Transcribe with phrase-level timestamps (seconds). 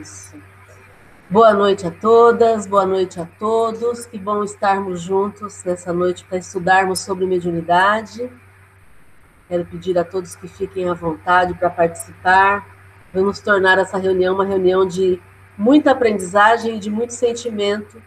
[0.00, 0.36] Isso.
[1.28, 4.06] Boa noite a todas, boa noite a todos.
[4.06, 8.30] Que bom estarmos juntos nessa noite para estudarmos sobre mediunidade.
[9.48, 12.66] Quero pedir a todos que fiquem à vontade para participar.
[13.12, 15.20] Vamos tornar essa reunião uma reunião de
[15.58, 18.00] muita aprendizagem e de muito sentimento,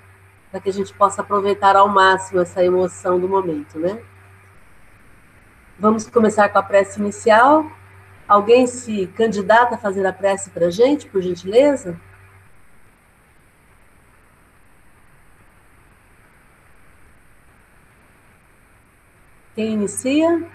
[0.49, 3.99] para que a gente possa aproveitar ao máximo essa emoção do momento, né?
[5.77, 7.69] Vamos começar com a prece inicial.
[8.27, 11.99] Alguém se candidata a fazer a prece para a gente, por gentileza?
[19.53, 20.49] Quem inicia?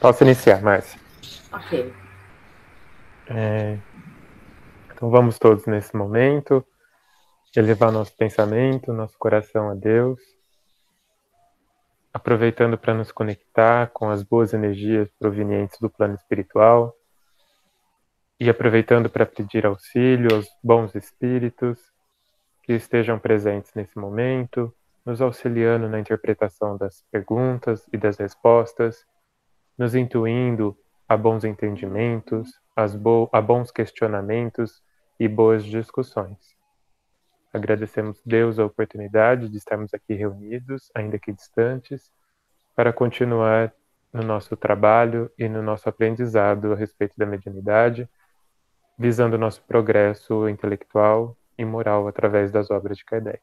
[0.00, 1.00] Posso iniciar, Márcia?
[1.52, 1.92] Ok.
[3.28, 3.78] É,
[4.94, 6.64] então vamos todos nesse momento
[7.54, 10.20] elevar nosso pensamento, nosso coração a Deus,
[12.16, 16.96] aproveitando para nos conectar com as boas energias provenientes do plano espiritual
[18.40, 21.78] e aproveitando para pedir auxílio aos bons espíritos
[22.62, 29.06] que estejam presentes nesse momento, nos auxiliando na interpretação das perguntas e das respostas,
[29.76, 30.74] nos intuindo
[31.06, 34.82] a bons entendimentos, a bons questionamentos
[35.20, 36.55] e boas discussões.
[37.56, 42.12] Agradecemos Deus a oportunidade de estarmos aqui reunidos, ainda que distantes,
[42.74, 43.72] para continuar
[44.12, 48.06] no nosso trabalho e no nosso aprendizado a respeito da mediunidade,
[48.98, 53.40] visando nosso progresso intelectual e moral através das obras de Kardec.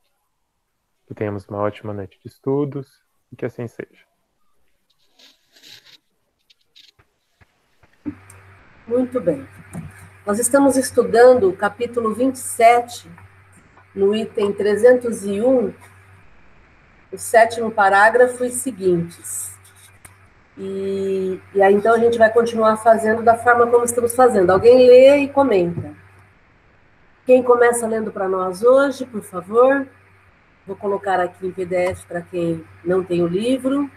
[1.08, 4.06] Que tenhamos uma ótima noite de estudos e que assim seja.
[8.86, 9.44] Muito bem.
[10.24, 13.24] Nós estamos estudando o capítulo 27
[13.94, 15.74] no item 301,
[17.12, 19.54] o sétimo parágrafo e seguintes.
[20.58, 24.52] E, e aí, então, a gente vai continuar fazendo da forma como estamos fazendo.
[24.52, 25.92] Alguém lê e comenta.
[27.26, 29.88] Quem começa lendo para nós hoje, por favor?
[30.66, 33.90] Vou colocar aqui em PDF para quem não tem o livro.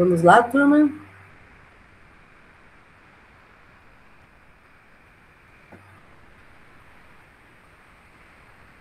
[0.00, 0.90] Vamos lá, turma?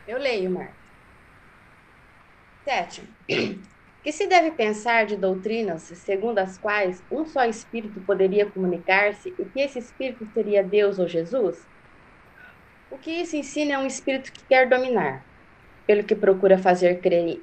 [0.08, 0.74] Eu leio, Marta.
[2.64, 3.08] Sétimo.
[4.02, 9.44] Que se deve pensar de doutrinas segundo as quais um só espírito poderia comunicar-se e
[9.44, 11.68] que esse espírito seria Deus ou Jesus?
[12.90, 15.22] O que isso ensina é um espírito que quer dominar,
[15.86, 17.42] pelo que procura fazer crer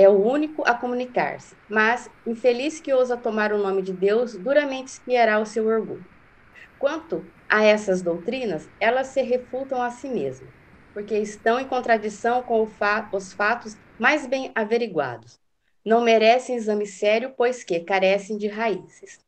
[0.00, 4.92] é o único a comunicar-se, mas, infeliz que ousa tomar o nome de Deus, duramente
[4.92, 6.04] espiará o seu orgulho.
[6.78, 10.48] Quanto a essas doutrinas, elas se refutam a si mesmas,
[10.94, 15.40] porque estão em contradição com fa os fatos mais bem averiguados.
[15.84, 19.18] Não merecem exame sério, pois que carecem de raízes.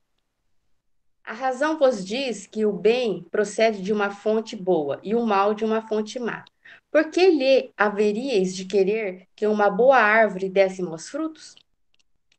[1.24, 5.52] A razão vos diz que o bem procede de uma fonte boa e o mal
[5.52, 6.44] de uma fonte má.
[6.90, 11.54] Por que lhe haveríeis de querer que uma boa árvore desse maus frutos?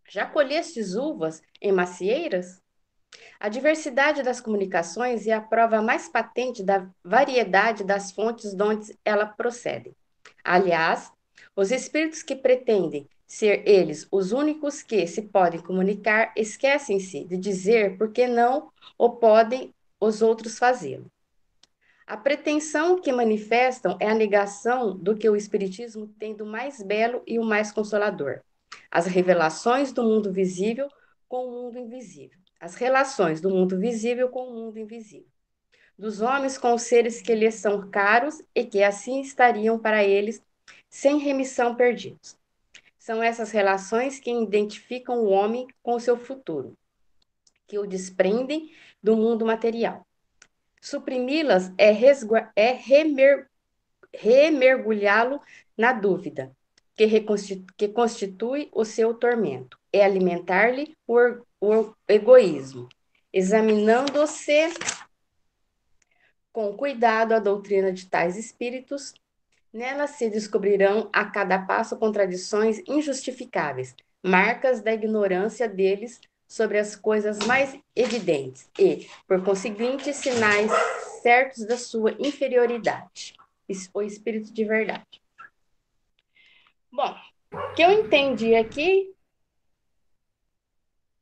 [0.10, 2.62] Já colhestes uvas em macieiras?
[3.40, 9.00] A diversidade das comunicações é a prova mais patente da variedade das fontes de onde
[9.06, 9.96] ela procede.
[10.44, 11.10] Aliás,
[11.56, 17.98] os espíritos que pretendem ser eles os únicos que se podem comunicar esquecem-se de dizer
[17.98, 21.10] por que não ou podem os outros fazê-lo.
[22.12, 27.24] A pretensão que manifestam é a negação do que o Espiritismo tem do mais belo
[27.26, 28.42] e o mais consolador:
[28.92, 30.90] as revelações do mundo visível
[31.30, 35.30] com o mundo invisível, as relações do mundo visível com o mundo invisível,
[35.98, 40.44] dos homens com os seres que lhes são caros e que assim estariam para eles
[40.90, 42.38] sem remissão perdidos.
[43.00, 46.78] São essas relações que identificam o homem com o seu futuro,
[47.66, 48.70] que o desprendem
[49.02, 50.06] do mundo material.
[50.82, 51.92] Suprimi-las é,
[52.56, 53.48] é remer
[54.14, 55.40] remergulhá-lo
[55.78, 56.52] na dúvida,
[56.96, 57.08] que,
[57.78, 59.80] que, constitui o seu tormento.
[59.94, 61.18] É alimentar-lhe o,
[61.62, 62.90] o egoísmo,
[63.32, 64.74] examinando-se
[66.52, 69.14] com cuidado a doutrina de tais espíritos,
[69.72, 76.20] nela se descobrirão a cada passo contradições injustificáveis, marcas da ignorância deles
[76.52, 80.70] sobre as coisas mais evidentes e, por conseguinte, sinais
[81.22, 83.34] certos da sua inferioridade,
[83.94, 85.22] o espírito de verdade.
[86.92, 87.16] Bom,
[87.54, 89.14] o que eu entendi aqui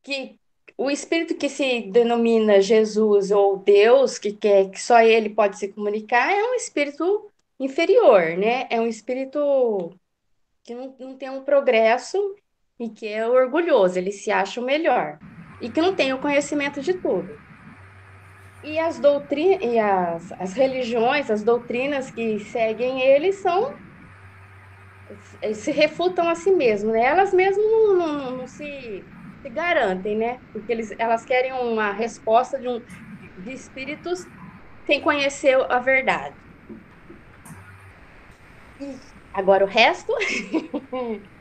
[0.02, 0.40] que
[0.76, 5.68] o espírito que se denomina Jesus ou Deus, que quer que só ele pode se
[5.68, 7.30] comunicar, é um espírito
[7.60, 8.66] inferior, né?
[8.72, 9.94] É um espírito
[10.64, 12.36] que não, não tem um progresso
[12.80, 15.20] e que é orgulhoso, ele se acha o melhor
[15.62, 17.28] e que não tem o conhecimento de tudo.
[18.64, 23.78] E as doutrinas e as, as religiões, as doutrinas que seguem ele são
[25.54, 27.04] se refutam a si mesmas, né?
[27.04, 29.04] Elas mesmas não, não, não se,
[29.42, 30.40] se, garantem, né?
[30.54, 32.80] Porque eles, elas querem uma resposta de, um,
[33.38, 34.20] de espíritos
[34.86, 36.36] sem conhecer a verdade.
[38.80, 38.96] E
[39.34, 40.14] agora o resto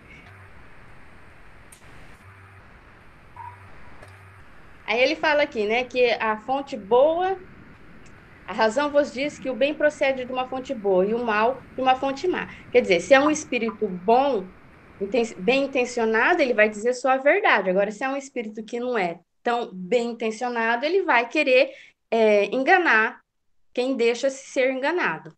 [4.89, 7.39] Aí ele fala aqui, né, que a fonte boa,
[8.47, 11.63] a razão vos diz que o bem procede de uma fonte boa e o mal
[11.77, 12.49] de uma fonte má.
[12.73, 14.49] Quer dizer, se é um espírito bom,
[15.39, 17.69] bem intencionado, ele vai dizer só a verdade.
[17.69, 21.71] Agora, se é um espírito que não é tão bem intencionado, ele vai querer
[22.11, 23.21] é, enganar
[23.75, 25.37] quem deixa se ser enganado.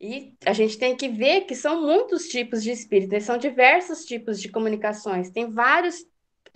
[0.00, 3.18] E a gente tem que ver que são muitos tipos de espíritos, né?
[3.18, 6.04] são diversos tipos de comunicações, tem vários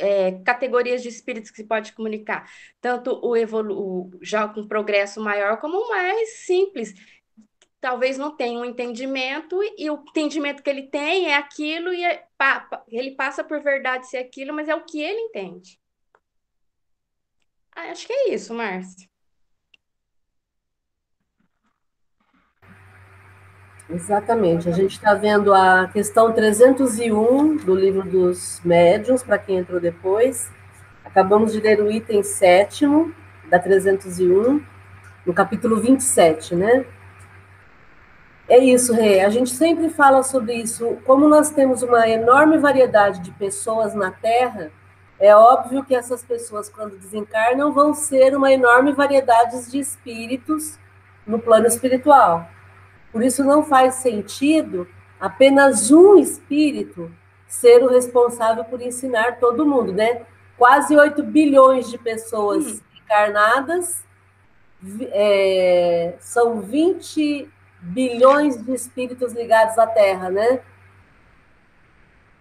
[0.01, 2.51] é, categorias de espíritos que se pode comunicar,
[2.81, 6.95] tanto o, evolu já com progresso maior como o mais simples.
[7.81, 12.27] Talvez não tenha um entendimento, e o entendimento que ele tem é aquilo, e é,
[12.37, 15.81] pa, ele passa por verdade ser aquilo, mas é o que ele entende.
[17.75, 19.10] Ah, acho que é isso, Márcio.
[23.93, 24.69] Exatamente.
[24.69, 30.49] A gente está vendo a questão 301 do livro dos médiuns, para quem entrou depois.
[31.05, 33.13] Acabamos de ler o item sétimo
[33.49, 34.63] da 301,
[35.27, 36.85] no capítulo 27, né?
[38.49, 39.21] É isso, Rê.
[39.21, 40.99] A gente sempre fala sobre isso.
[41.05, 44.71] Como nós temos uma enorme variedade de pessoas na Terra,
[45.19, 50.79] é óbvio que essas pessoas, quando desencarnam, vão ser uma enorme variedade de espíritos
[51.27, 52.49] no plano espiritual.
[53.13, 54.87] Por isso não faz sentido
[55.19, 57.11] apenas um espírito
[57.47, 60.23] ser o responsável por ensinar todo mundo, né?
[60.57, 62.81] Quase 8 bilhões de pessoas hum.
[63.03, 64.05] encarnadas,
[65.11, 70.61] é, são 20 bilhões de espíritos ligados à Terra, né?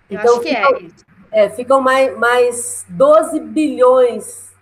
[0.09, 0.89] Eu então, acho que ficam,
[1.31, 1.45] é.
[1.45, 4.53] É, ficam mais, mais 12 bilhões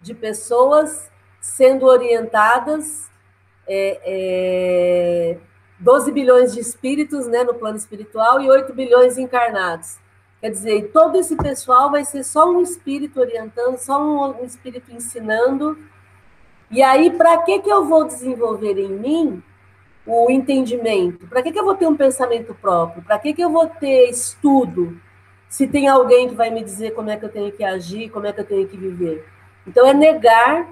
[0.00, 1.10] de pessoas
[1.40, 3.10] sendo orientadas
[3.66, 5.05] é, é,
[5.86, 9.98] 12 bilhões de espíritos né, no plano espiritual e 8 bilhões encarnados.
[10.40, 14.92] Quer dizer, todo esse pessoal vai ser só um espírito orientando, só um, um espírito
[14.92, 15.78] ensinando.
[16.72, 19.40] E aí, para que, que eu vou desenvolver em mim
[20.04, 21.24] o entendimento?
[21.28, 23.04] Para que, que eu vou ter um pensamento próprio?
[23.04, 25.00] Para que, que eu vou ter estudo?
[25.48, 28.26] Se tem alguém que vai me dizer como é que eu tenho que agir, como
[28.26, 29.24] é que eu tenho que viver.
[29.64, 30.66] Então, é negar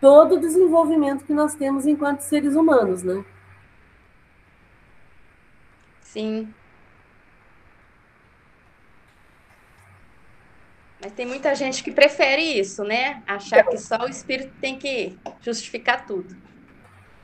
[0.00, 3.24] todo o desenvolvimento que nós temos enquanto seres humanos, né?
[6.12, 6.52] Sim.
[11.00, 13.22] Mas tem muita gente que prefere isso, né?
[13.26, 16.36] Achar que só o espírito tem que justificar tudo.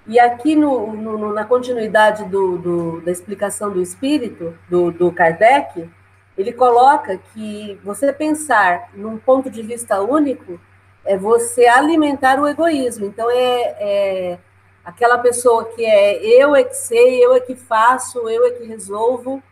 [0.07, 5.91] E aqui no, no na continuidade do, do, da explicação do espírito, do, do Kardec,
[6.39, 10.61] ele coloca que você pensar num ponto de vista único
[11.05, 13.07] é você alimentar o egoísmo.
[13.07, 14.39] Então, é, é
[14.87, 18.65] aquela pessoa que é eu é que sei, eu é que faço, eu é que
[18.65, 19.43] resolvo.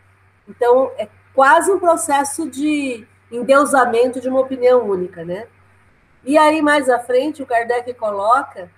[0.47, 5.47] Então, é quase um processo de endeusamento de uma opinião única, né?
[6.23, 8.71] E aí, mais à frente, o Kardec coloca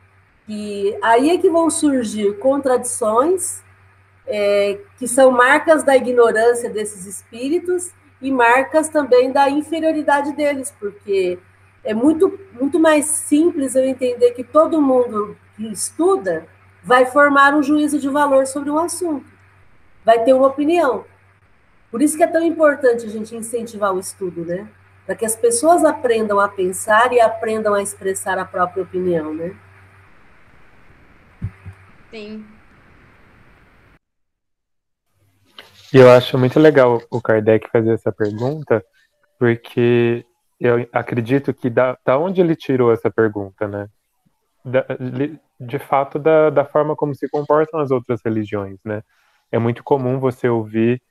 [0.48, 3.62] que aí é que vão surgir contradições,
[4.26, 11.38] é, que são marcas da ignorância desses espíritos e marcas também da inferioridade deles, porque
[11.84, 16.48] é muito, muito mais simples eu entender que todo mundo que estuda
[16.84, 19.26] vai formar um juízo de valor sobre um assunto,
[20.06, 21.04] vai ter uma opinião.
[21.92, 24.70] Por isso que é tão importante a gente incentivar o estudo, né?
[25.06, 29.56] Para que as pessoas aprendam a pensar e aprendam a expressar a própria opinião, né?
[32.12, 32.46] Sim.
[35.94, 38.84] E eu acho muito legal o Kardec fazer essa pergunta,
[39.40, 40.26] porque
[40.60, 43.88] eu acredito que da, da onde ele tirou essa pergunta, né?
[45.60, 49.02] De fato, da, da forma como se comportam as outras religiões, né?
[49.52, 51.02] É muito comum você ouvir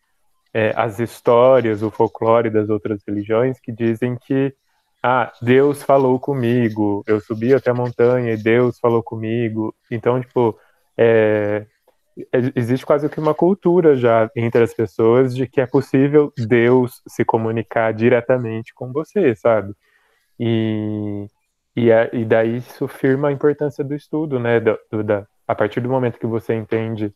[0.52, 4.54] é, as histórias, o folclore das outras religiões que dizem que
[5.02, 9.74] ah, Deus falou comigo, eu subi até a montanha e Deus falou comigo.
[9.90, 10.58] Então, tipo,
[10.98, 11.66] é,
[12.54, 17.24] existe quase que uma cultura já entre as pessoas de que é possível Deus se
[17.24, 19.74] comunicar diretamente com você, sabe?
[20.40, 21.26] E,
[21.76, 24.58] e, e daí isso firma a importância do estudo, né?
[24.58, 27.14] Do, do, da, a partir do momento que você entende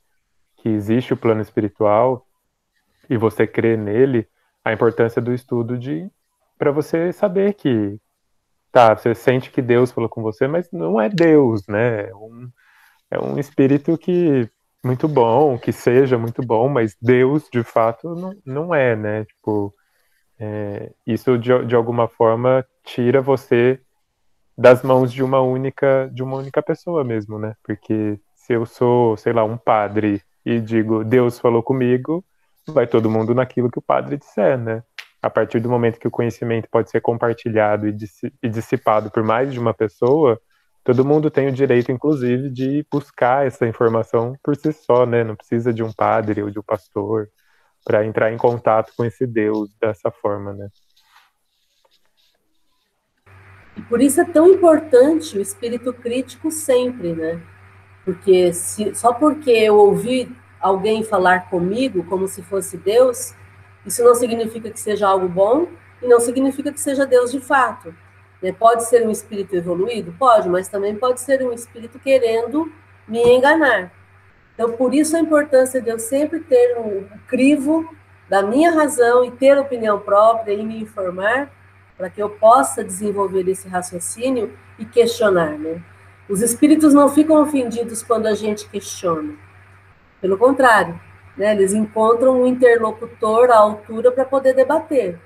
[0.57, 2.27] que existe o plano espiritual
[3.09, 4.29] e você crê nele,
[4.63, 6.11] a importância do estudo de
[6.59, 7.99] para você saber que
[8.71, 12.11] tá, você sente que Deus falou com você, mas não é Deus, né?
[12.11, 12.51] É um,
[13.11, 14.49] é um espírito que
[14.85, 19.25] muito bom, que seja muito bom, mas Deus de fato não, não é, né?
[19.25, 19.75] Tipo,
[20.39, 23.81] é, isso de, de alguma forma tira você
[24.61, 27.55] das mãos de uma única de uma única pessoa mesmo, né?
[27.65, 32.23] Porque se eu sou, sei lá, um padre e digo Deus falou comigo,
[32.69, 34.83] vai todo mundo naquilo que o padre disser, né?
[35.23, 39.59] A partir do momento que o conhecimento pode ser compartilhado e dissipado por mais de
[39.59, 40.39] uma pessoa,
[40.85, 45.25] todo mundo tem o direito, inclusive, de buscar essa informação por si só, né?
[45.25, 47.31] Não precisa de um padre ou de um pastor
[47.83, 50.69] para entrar em contato com esse Deus dessa forma, né?
[53.89, 57.41] Por isso é tão importante o espírito crítico sempre, né?
[58.05, 63.35] Porque se, só porque eu ouvi alguém falar comigo como se fosse Deus,
[63.85, 65.69] isso não significa que seja algo bom
[66.03, 67.95] e não significa que seja Deus de fato.
[68.43, 68.53] Né?
[68.53, 70.15] Pode ser um espírito evoluído?
[70.19, 72.73] Pode, mas também pode ser um espírito querendo
[73.07, 73.93] me enganar.
[74.55, 77.95] Então, por isso a importância de eu sempre ter um crivo
[78.29, 81.51] da minha razão e ter opinião própria e me informar
[82.01, 85.83] para que eu possa desenvolver esse raciocínio e questionar, né?
[86.31, 89.35] Os espíritos não ficam ofendidos quando a gente questiona.
[90.19, 90.99] Pelo contrário,
[91.37, 95.19] né, eles encontram um interlocutor à altura para poder debater.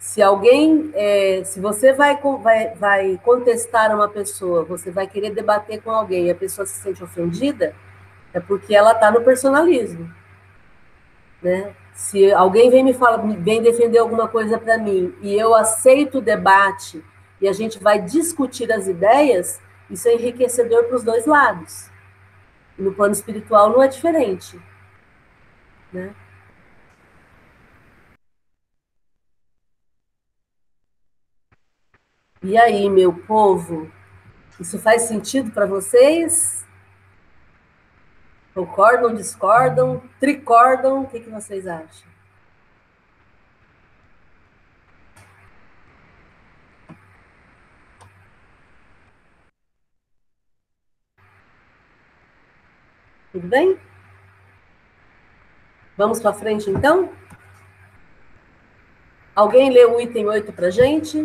[0.00, 5.80] Se alguém, é, se você vai, vai, vai contestar uma pessoa, você vai querer debater
[5.80, 7.72] com alguém e a pessoa se sente ofendida,
[8.34, 10.12] é porque ela está no personalismo.
[11.40, 11.72] Né?
[11.98, 16.22] Se alguém vem me falar, vem defender alguma coisa para mim e eu aceito o
[16.22, 17.04] debate
[17.40, 21.90] e a gente vai discutir as ideias, isso é enriquecedor para os dois lados.
[22.78, 24.60] No plano espiritual não é diferente.
[25.92, 26.14] Né?
[32.40, 33.90] E aí, meu povo,
[34.60, 36.64] isso faz sentido para vocês?
[38.54, 41.02] Concordam, discordam, tricordam?
[41.02, 42.08] O que, que vocês acham?
[53.32, 53.78] Tudo bem?
[55.96, 57.12] Vamos para frente, então?
[59.34, 61.16] Alguém lê o item 8 para a gente?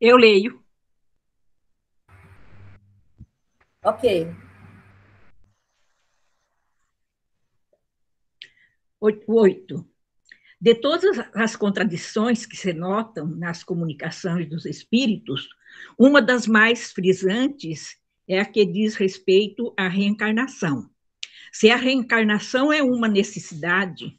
[0.00, 0.67] Eu leio.
[3.84, 4.34] Ok.
[9.00, 9.88] Oito.
[10.60, 15.48] De todas as contradições que se notam nas comunicações dos espíritos,
[15.96, 20.90] uma das mais frisantes é a que diz respeito à reencarnação.
[21.52, 24.18] Se a reencarnação é uma necessidade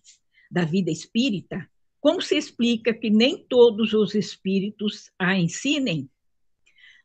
[0.50, 6.10] da vida espírita, como se explica que nem todos os espíritos a ensinem?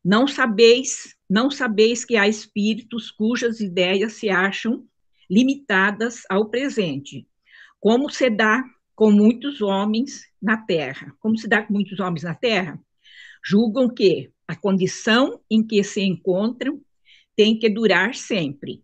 [0.05, 4.85] Não sabeis, não sabeis que há espíritos cujas ideias se acham
[5.31, 7.27] limitadas ao presente,
[7.81, 8.63] como se dá
[8.95, 11.13] com muitos homens na Terra.
[11.19, 12.79] Como se dá com muitos homens na Terra?
[13.45, 16.81] Julgam que a condição em que se encontram
[17.37, 18.83] tem que durar sempre.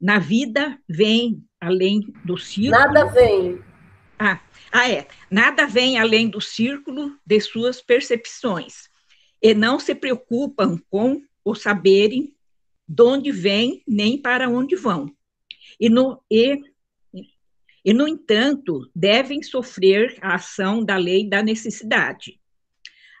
[0.00, 2.72] Na vida vem além do círculo.
[2.72, 3.62] Nada vem.
[4.18, 5.06] Ah, ah, é.
[5.30, 8.88] Nada vem além do círculo de suas percepções.
[9.42, 12.34] E não se preocupam com o saberem
[12.88, 15.10] de onde vêm nem para onde vão.
[15.78, 16.60] E no, e
[17.84, 22.38] e, no entanto, devem sofrer a ação da lei da necessidade.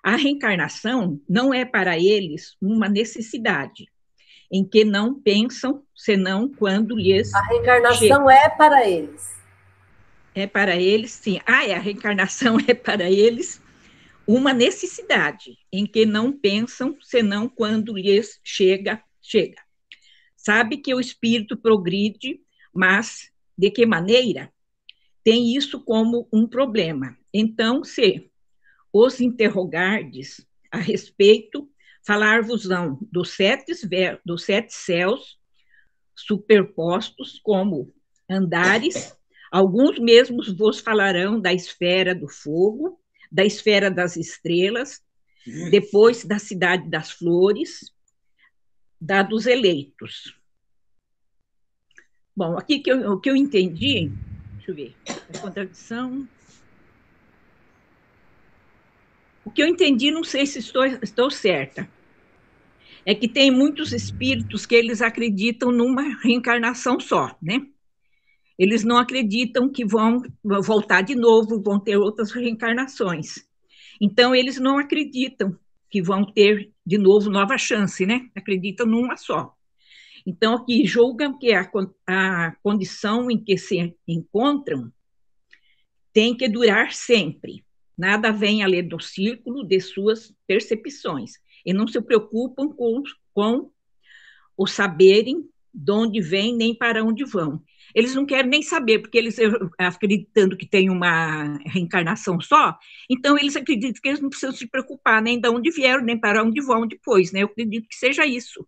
[0.02, 3.86] A reencarnação não é para eles uma necessidade,
[4.52, 7.32] em que não pensam senão quando lhes.
[7.34, 8.32] A reencarnação chega.
[8.32, 9.40] é para eles.
[10.34, 11.40] É para eles, sim.
[11.46, 13.62] Ah, é, a reencarnação é para eles
[14.32, 19.60] uma necessidade, em que não pensam senão quando lhes chega, chega.
[20.36, 22.40] Sabe que o espírito progride,
[22.72, 24.52] mas de que maneira?
[25.24, 27.18] Tem isso como um problema.
[27.34, 28.30] Então, se
[28.92, 31.68] os interrogardes a respeito,
[32.06, 33.72] falar-vos-ão dos sete,
[34.24, 35.38] dos sete céus
[36.14, 37.92] superpostos como
[38.28, 39.16] andares,
[39.50, 45.02] alguns mesmos vos falarão da esfera do fogo, da esfera das estrelas,
[45.70, 47.92] depois da cidade das flores,
[49.00, 50.36] da dos eleitos.
[52.36, 54.10] Bom, aqui que eu, o que eu entendi,
[54.56, 56.28] deixa eu ver, a contradição.
[59.44, 61.88] O que eu entendi, não sei se estou, estou certa,
[63.04, 67.66] é que tem muitos espíritos que eles acreditam numa reencarnação só, né?
[68.60, 73.36] Eles não acreditam que vão voltar de novo, vão ter outras reencarnações.
[73.98, 78.28] Então, eles não acreditam que vão ter de novo nova chance, né?
[78.36, 79.56] Acreditam numa só.
[80.26, 81.70] Então, aqui julgam que a,
[82.06, 84.92] a condição em que se encontram
[86.12, 87.64] tem que durar sempre.
[87.96, 91.32] Nada vem além do círculo de suas percepções.
[91.64, 93.02] E não se preocupam com,
[93.32, 93.70] com
[94.54, 97.62] o saberem de onde vêm nem para onde vão.
[97.94, 99.36] Eles não querem nem saber, porque eles
[99.78, 102.76] acreditando que tem uma reencarnação só,
[103.08, 106.42] então eles acreditam que eles não precisam se preocupar nem de onde vieram, nem para
[106.42, 107.42] onde vão depois, né?
[107.42, 108.66] Eu acredito que seja isso.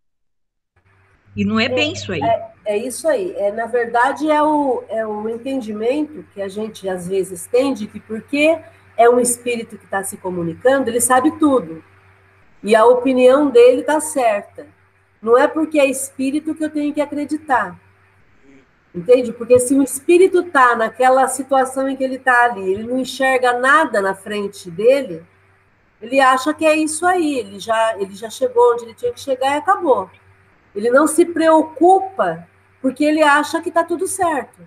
[1.35, 2.23] E não é, é bem isso aí.
[2.23, 3.35] É, é, isso aí.
[3.37, 7.87] É, na verdade, é o, é o entendimento que a gente às vezes tem de
[7.87, 8.59] que porque
[8.97, 11.83] é um espírito que está se comunicando, ele sabe tudo.
[12.63, 14.67] E a opinião dele está certa.
[15.21, 17.81] Não é porque é espírito que eu tenho que acreditar.
[18.95, 19.33] Entende?
[19.33, 23.59] Porque se o espírito está naquela situação em que ele está ali, ele não enxerga
[23.59, 25.25] nada na frente dele,
[26.01, 29.21] ele acha que é isso aí, ele já, ele já chegou onde ele tinha que
[29.21, 30.11] chegar e acabou.
[30.75, 32.47] Ele não se preocupa
[32.83, 34.61] porque ele acha que está tudo certo.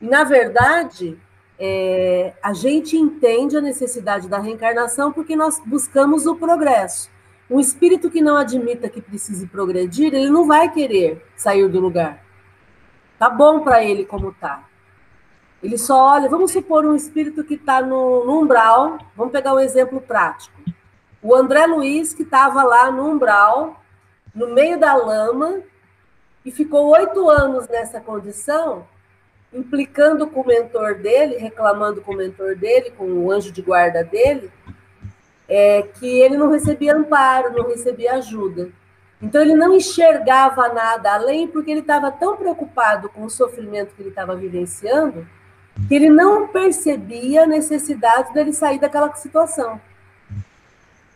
[0.00, 1.18] E, na verdade,
[1.58, 7.10] é, a gente entende a necessidade da reencarnação porque nós buscamos o progresso.
[7.50, 12.27] Um espírito que não admita que precise progredir, ele não vai querer sair do lugar.
[13.18, 14.64] Tá bom para ele como tá.
[15.62, 19.60] Ele só olha, vamos supor um espírito que está no, no, umbral, vamos pegar um
[19.60, 20.56] exemplo prático.
[21.20, 23.82] O André Luiz, que estava lá no umbral,
[24.32, 25.62] no meio da lama
[26.44, 28.86] e ficou oito anos nessa condição,
[29.52, 34.04] implicando com o mentor dele, reclamando com o mentor dele, com o anjo de guarda
[34.04, 34.52] dele,
[35.48, 38.70] é, que ele não recebia amparo, não recebia ajuda.
[39.20, 44.02] Então ele não enxergava nada além, porque ele estava tão preocupado com o sofrimento que
[44.02, 45.26] ele estava vivenciando,
[45.88, 49.80] que ele não percebia a necessidade dele sair daquela situação.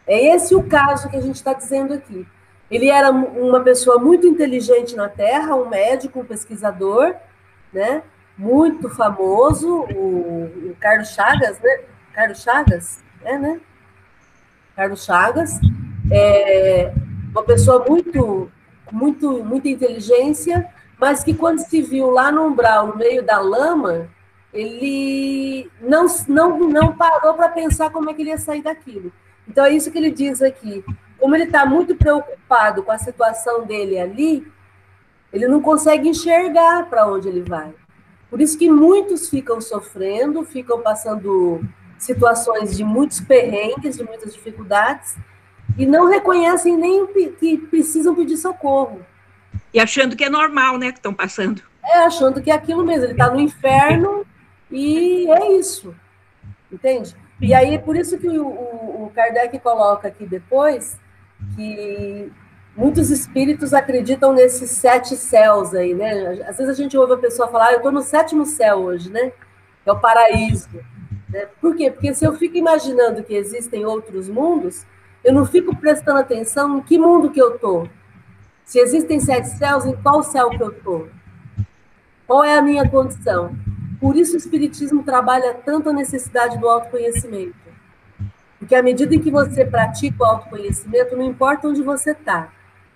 [0.07, 2.27] É esse o caso que a gente está dizendo aqui.
[2.69, 7.15] Ele era uma pessoa muito inteligente na Terra, um médico, um pesquisador,
[7.73, 8.03] né?
[8.37, 11.81] Muito famoso, o, o Carlos Chagas, né?
[12.12, 13.61] Carlos Chagas, é, né?
[14.75, 15.61] Carlos Chagas,
[16.11, 16.93] é
[17.33, 18.49] uma pessoa muito,
[18.92, 24.09] muito, muita inteligência, mas que quando se viu lá no umbral, no meio da lama,
[24.53, 29.12] ele não, não, não parou para pensar como é que ele ia sair daquilo.
[29.49, 30.85] Então é isso que ele diz aqui
[31.23, 34.45] como ele está muito preocupado com a situação dele ali,
[35.33, 37.73] ele não consegue enxergar para onde ele vai.
[38.29, 41.61] Por isso que muitos ficam sofrendo, ficam passando
[41.97, 45.16] situações de muitos perrengues, de muitas dificuldades,
[45.77, 47.07] e não reconhecem nem
[47.38, 49.01] que precisam pedir socorro.
[49.72, 51.62] E achando que é normal, né, que estão passando.
[51.85, 54.27] É, achando que é aquilo mesmo, ele está no inferno
[54.70, 55.94] e é isso.
[56.70, 57.16] Entende?
[57.40, 60.98] E aí, por isso que o, o, o Kardec coloca aqui depois
[61.57, 62.31] que
[62.77, 66.44] muitos espíritos acreditam nesses sete céus aí, né?
[66.46, 69.11] Às vezes a gente ouve a pessoa falar, ah, eu estou no sétimo céu hoje,
[69.11, 69.33] né?
[69.85, 70.68] É o paraíso.
[71.29, 71.46] Né?
[71.61, 71.90] Por quê?
[71.90, 74.87] Porque se eu fico imaginando que existem outros mundos,
[75.25, 77.89] eu não fico prestando atenção em que mundo que eu estou.
[78.65, 81.09] Se existem sete céus, em qual céu que eu estou?
[82.27, 83.55] Qual é a minha condição?
[84.01, 87.55] Por isso o Espiritismo trabalha tanto a necessidade do autoconhecimento.
[88.59, 92.51] Porque à medida em que você pratica o autoconhecimento, não importa onde você está,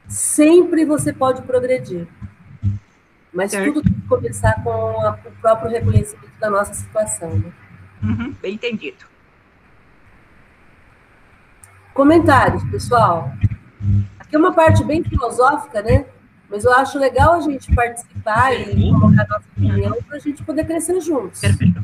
[0.08, 2.06] sempre você pode progredir.
[3.32, 3.74] Mas certo.
[3.74, 7.30] tudo tem que começar com a, o próprio reconhecimento da nossa situação.
[7.30, 7.52] Né?
[8.02, 9.04] Uhum, bem entendido.
[11.96, 13.32] Comentários, pessoal.
[14.18, 16.04] Aqui é uma parte bem filosófica, né?
[16.50, 20.66] Mas eu acho legal a gente participar e colocar nossa opinião para a gente poder
[20.66, 21.40] crescer juntos.
[21.40, 21.82] Perfeito.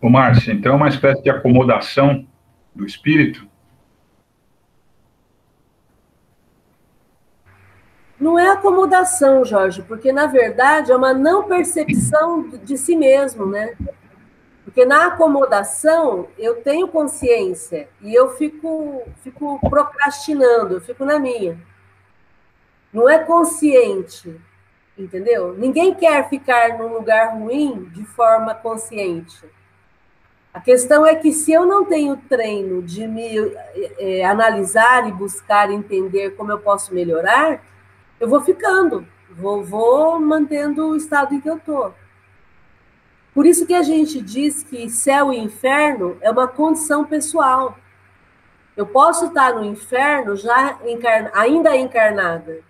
[0.00, 2.26] Ô, Márcia, então é uma espécie de acomodação
[2.74, 3.51] do espírito?
[8.22, 13.76] Não é acomodação, Jorge, porque na verdade é uma não percepção de si mesmo, né?
[14.62, 21.58] Porque na acomodação eu tenho consciência e eu fico, fico procrastinando, eu fico na minha.
[22.92, 24.40] Não é consciente,
[24.96, 25.54] entendeu?
[25.54, 29.44] Ninguém quer ficar num lugar ruim de forma consciente.
[30.54, 33.52] A questão é que se eu não tenho treino de me
[33.98, 37.71] é, analisar e buscar entender como eu posso melhorar,
[38.22, 41.92] eu vou ficando, vou, vou mantendo o estado em que eu estou.
[43.34, 47.76] Por isso que a gente diz que céu e inferno é uma condição pessoal.
[48.76, 52.60] Eu posso estar no inferno já encarna, ainda encarnada.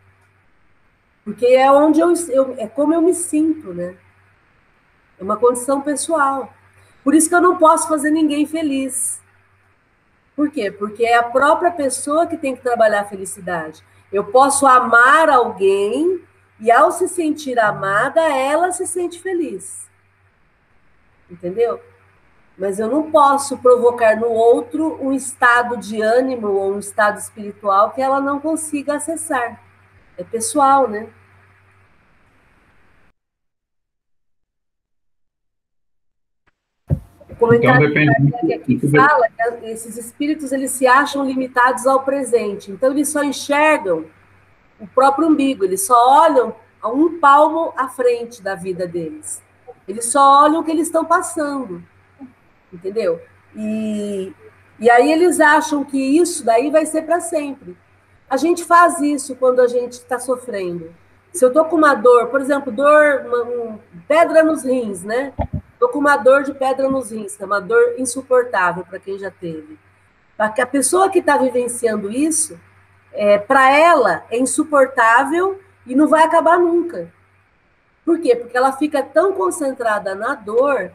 [1.22, 3.94] Porque é onde eu, eu, é como eu me sinto, né?
[5.20, 6.50] É uma condição pessoal.
[7.04, 9.20] Por isso que eu não posso fazer ninguém feliz.
[10.34, 10.70] Por quê?
[10.70, 13.84] Porque é a própria pessoa que tem que trabalhar a felicidade.
[14.12, 16.22] Eu posso amar alguém
[16.60, 19.88] e ao se sentir amada, ela se sente feliz.
[21.30, 21.80] Entendeu?
[22.56, 27.90] Mas eu não posso provocar no outro um estado de ânimo ou um estado espiritual
[27.90, 29.60] que ela não consiga acessar.
[30.16, 31.08] É pessoal, né?
[37.48, 39.28] Comentário então, que aqui fala
[39.60, 44.06] que esses espíritos eles se acham limitados ao presente, então eles só enxergam
[44.80, 49.42] o próprio umbigo, eles só olham a um palmo à frente da vida deles.
[49.86, 51.82] Eles só olham o que eles estão passando
[52.72, 53.20] entendeu?
[53.54, 54.32] E,
[54.80, 57.76] e aí eles acham que isso daí vai ser para sempre.
[58.28, 60.90] A gente faz isso quando a gente está sofrendo.
[61.32, 63.78] Se eu estou com uma dor, por exemplo, dor, uma, um,
[64.08, 65.32] pedra nos rins, né?
[65.82, 69.32] Estou com uma dor de pedra nos rins, é uma dor insuportável para quem já
[69.32, 69.76] teve.
[70.36, 72.56] Para que a pessoa que está vivenciando isso,
[73.12, 77.12] é, para ela é insuportável e não vai acabar nunca.
[78.04, 78.36] Por quê?
[78.36, 80.92] Porque ela fica tão concentrada na dor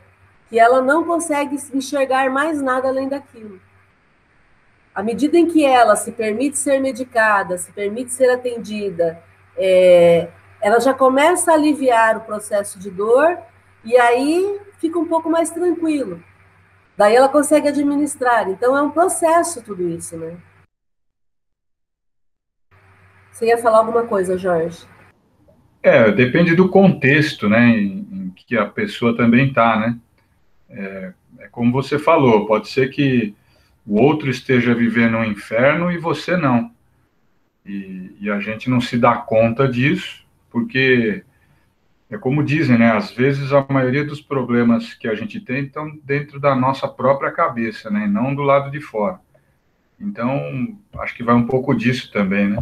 [0.47, 3.59] que ela não consegue enxergar mais nada além daquilo.
[4.95, 9.21] À medida em que ela se permite ser medicada, se permite ser atendida,
[9.57, 10.29] é,
[10.61, 13.37] ela já começa a aliviar o processo de dor
[13.83, 16.23] e aí fica um pouco mais tranquilo.
[16.97, 18.49] Daí ela consegue administrar.
[18.49, 20.37] Então é um processo tudo isso, né?
[23.31, 24.85] Você ia falar alguma coisa, Jorge?
[25.83, 29.99] É, depende do contexto, né, em, em que a pessoa também está, né?
[30.69, 33.35] É, é como você falou, pode ser que
[33.85, 36.71] o outro esteja vivendo um inferno e você não.
[37.65, 41.23] E, e, a gente não se dá conta disso, porque
[42.09, 42.91] é como dizem, né?
[42.91, 47.31] Às vezes a maioria dos problemas que a gente tem estão dentro da nossa própria
[47.31, 48.05] cabeça, né?
[48.05, 49.19] E não do lado de fora.
[49.99, 52.57] Então, acho que vai um pouco disso também, né?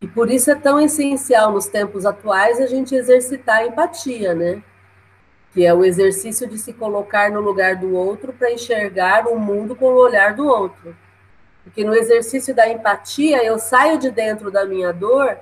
[0.00, 4.62] E por isso é tão essencial nos tempos atuais a gente exercitar a empatia, né?
[5.52, 9.74] que é o exercício de se colocar no lugar do outro para enxergar o mundo
[9.74, 10.96] com o olhar do outro.
[11.64, 15.38] Porque no exercício da empatia, eu saio de dentro da minha dor,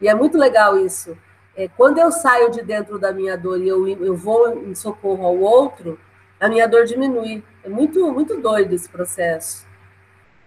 [0.00, 1.16] e é muito legal isso.
[1.56, 5.26] É, quando eu saio de dentro da minha dor e eu, eu vou em socorro
[5.26, 5.98] ao outro,
[6.38, 7.42] a minha dor diminui.
[7.64, 9.66] É muito, muito doido esse processo.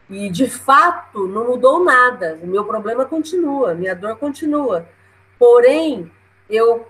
[0.10, 2.40] E, de fato, não mudou nada.
[2.42, 4.86] O meu problema continua, minha dor continua.
[5.38, 6.12] Porém,
[6.50, 6.86] eu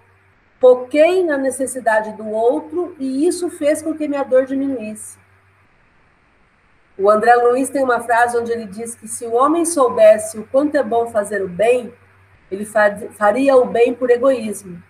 [0.61, 5.17] Foquei na necessidade do outro e isso fez com que minha dor diminuísse.
[6.95, 10.47] O André Luiz tem uma frase onde ele diz que se o homem soubesse o
[10.51, 11.91] quanto é bom fazer o bem,
[12.51, 14.83] ele faria o bem por egoísmo.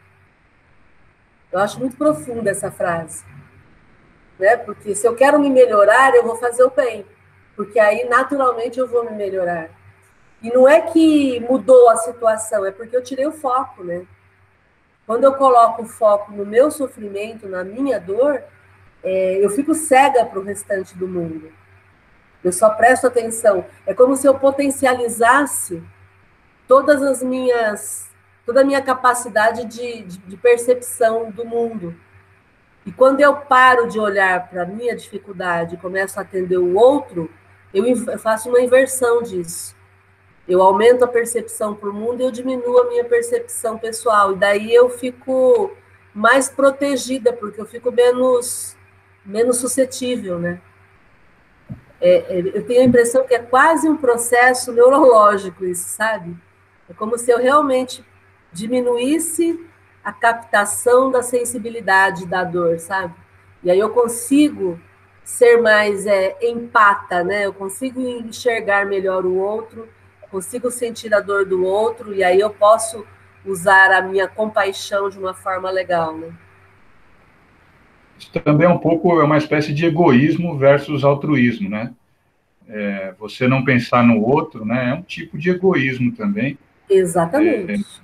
[1.52, 3.24] Eu acho muito profunda essa frase.
[4.39, 4.58] Né?
[4.58, 7.06] Porque se eu quero me melhorar, eu vou fazer o bem.
[7.56, 9.69] Porque aí, naturalmente, eu vou me melhorar.
[10.41, 14.08] E não é que mudou a situação, é porque eu tirei o foco, né?
[15.06, 18.41] Quando eu coloco o foco no meu sofrimento, na minha dor,
[19.04, 21.52] é, eu fico cega para o restante do mundo.
[22.43, 23.65] Eu só presto atenção.
[23.86, 25.84] É como se eu potencializasse
[26.72, 28.10] todas as minhas,
[28.46, 31.94] toda a minha capacidade de, de, de percepção do mundo.
[32.86, 36.78] E quando eu paro de olhar para a minha dificuldade e começo a atender o
[36.78, 37.30] outro,
[37.74, 37.84] eu
[38.18, 39.76] faço uma inversão disso.
[40.48, 44.32] Eu aumento a percepção para o mundo e eu diminuo a minha percepção pessoal.
[44.32, 45.76] E daí eu fico
[46.16, 48.78] mais protegida, porque eu fico menos,
[49.26, 50.62] menos suscetível, né?
[52.00, 56.34] É, é, eu tenho a impressão que é quase um processo neurológico isso, sabe?
[56.92, 58.06] É como se eu realmente
[58.54, 59.60] diminuísse
[60.04, 63.16] a captação da sensibilidade da dor, sabe?
[63.64, 64.80] E aí eu consigo
[65.24, 67.46] ser mais é, empata, né?
[67.46, 69.88] Eu consigo enxergar melhor o outro
[70.32, 73.06] consigo sentir a dor do outro e aí eu posso
[73.46, 76.32] usar a minha compaixão de uma forma legal, né?
[78.18, 81.94] Isso também é um pouco é uma espécie de egoísmo versus altruísmo, né?
[82.70, 84.92] É, você não pensar no outro, né?
[84.92, 86.58] É um tipo de egoísmo também.
[86.89, 87.74] Exatamente.
[87.74, 88.02] É,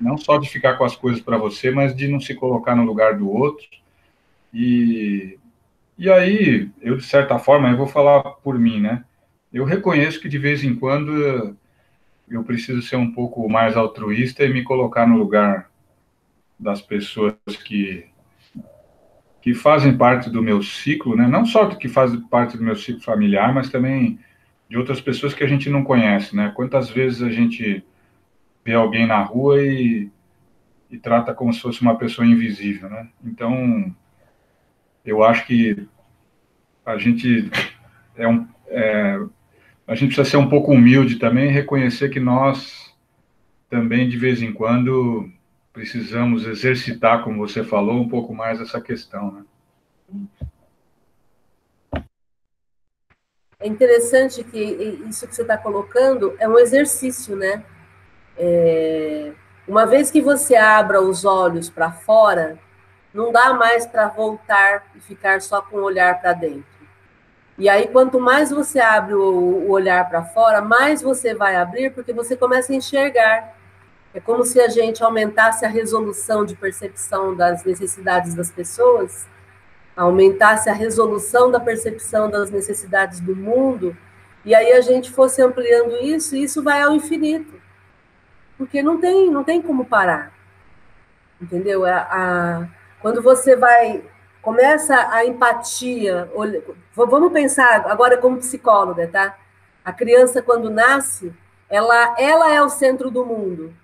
[0.00, 2.84] não só de ficar com as coisas para você, mas de não se colocar no
[2.84, 3.66] lugar do outro.
[4.52, 5.38] E,
[5.96, 9.04] e aí, eu de certa forma, eu vou falar por mim, né?
[9.52, 11.56] Eu reconheço que de vez em quando
[12.30, 15.70] eu preciso ser um pouco mais altruísta e me colocar no lugar
[16.58, 18.06] das pessoas que
[19.40, 21.26] que fazem parte do meu ciclo, né?
[21.26, 24.18] Não só que fazem parte do meu ciclo familiar, mas também
[24.68, 26.52] de outras pessoas que a gente não conhece, né?
[26.54, 27.82] Quantas vezes a gente
[28.68, 30.10] vê alguém na rua e,
[30.90, 33.08] e trata como se fosse uma pessoa invisível, né?
[33.24, 33.94] Então,
[35.02, 35.88] eu acho que
[36.84, 37.50] a gente
[38.14, 39.18] é um, é,
[39.86, 42.94] a gente precisa ser um pouco humilde também e reconhecer que nós
[43.70, 45.30] também de vez em quando
[45.72, 49.44] precisamos exercitar, como você falou, um pouco mais essa questão, né?
[53.60, 54.58] É interessante que
[55.08, 57.64] isso que você está colocando é um exercício, né?
[58.38, 59.32] É,
[59.66, 62.58] uma vez que você abra os olhos para fora,
[63.12, 66.78] não dá mais para voltar e ficar só com o olhar para dentro.
[67.58, 71.90] E aí, quanto mais você abre o, o olhar para fora, mais você vai abrir,
[71.90, 73.56] porque você começa a enxergar.
[74.14, 79.26] É como se a gente aumentasse a resolução de percepção das necessidades das pessoas
[79.98, 83.96] aumentasse a resolução da percepção das necessidades do mundo,
[84.44, 87.57] e aí a gente fosse ampliando isso, e isso vai ao infinito.
[88.58, 90.32] Porque não tem, não tem como parar.
[91.40, 91.86] Entendeu?
[91.86, 92.68] A, a,
[93.00, 94.02] quando você vai
[94.42, 96.30] começa a empatia,
[96.94, 99.36] vamos pensar agora como psicóloga, tá?
[99.84, 101.34] A criança quando nasce,
[101.68, 103.74] ela, ela é o centro do mundo,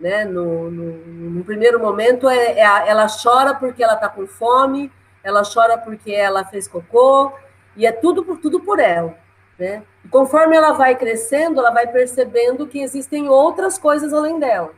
[0.00, 0.24] né?
[0.24, 4.90] No, no, no primeiro momento, é, é a, ela chora porque ela está com fome,
[5.22, 7.32] ela chora porque ela fez cocô,
[7.76, 9.14] e é tudo por tudo por ela.
[9.58, 9.82] Né?
[10.04, 14.72] E conforme ela vai crescendo, ela vai percebendo que existem outras coisas além dela.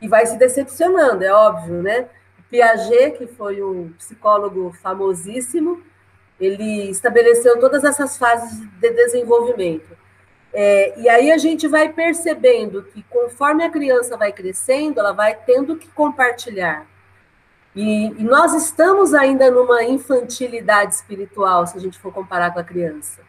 [0.00, 2.08] E vai se decepcionando, é óbvio, né?
[2.50, 5.82] Piaget, que foi um psicólogo famosíssimo,
[6.38, 9.96] ele estabeleceu todas essas fases de desenvolvimento.
[10.52, 15.34] É, e aí a gente vai percebendo que conforme a criança vai crescendo, ela vai
[15.34, 16.86] tendo que compartilhar.
[17.74, 22.64] E, e, nós estamos ainda numa infantilidade espiritual, se a gente for comparar com a
[22.64, 23.20] criança.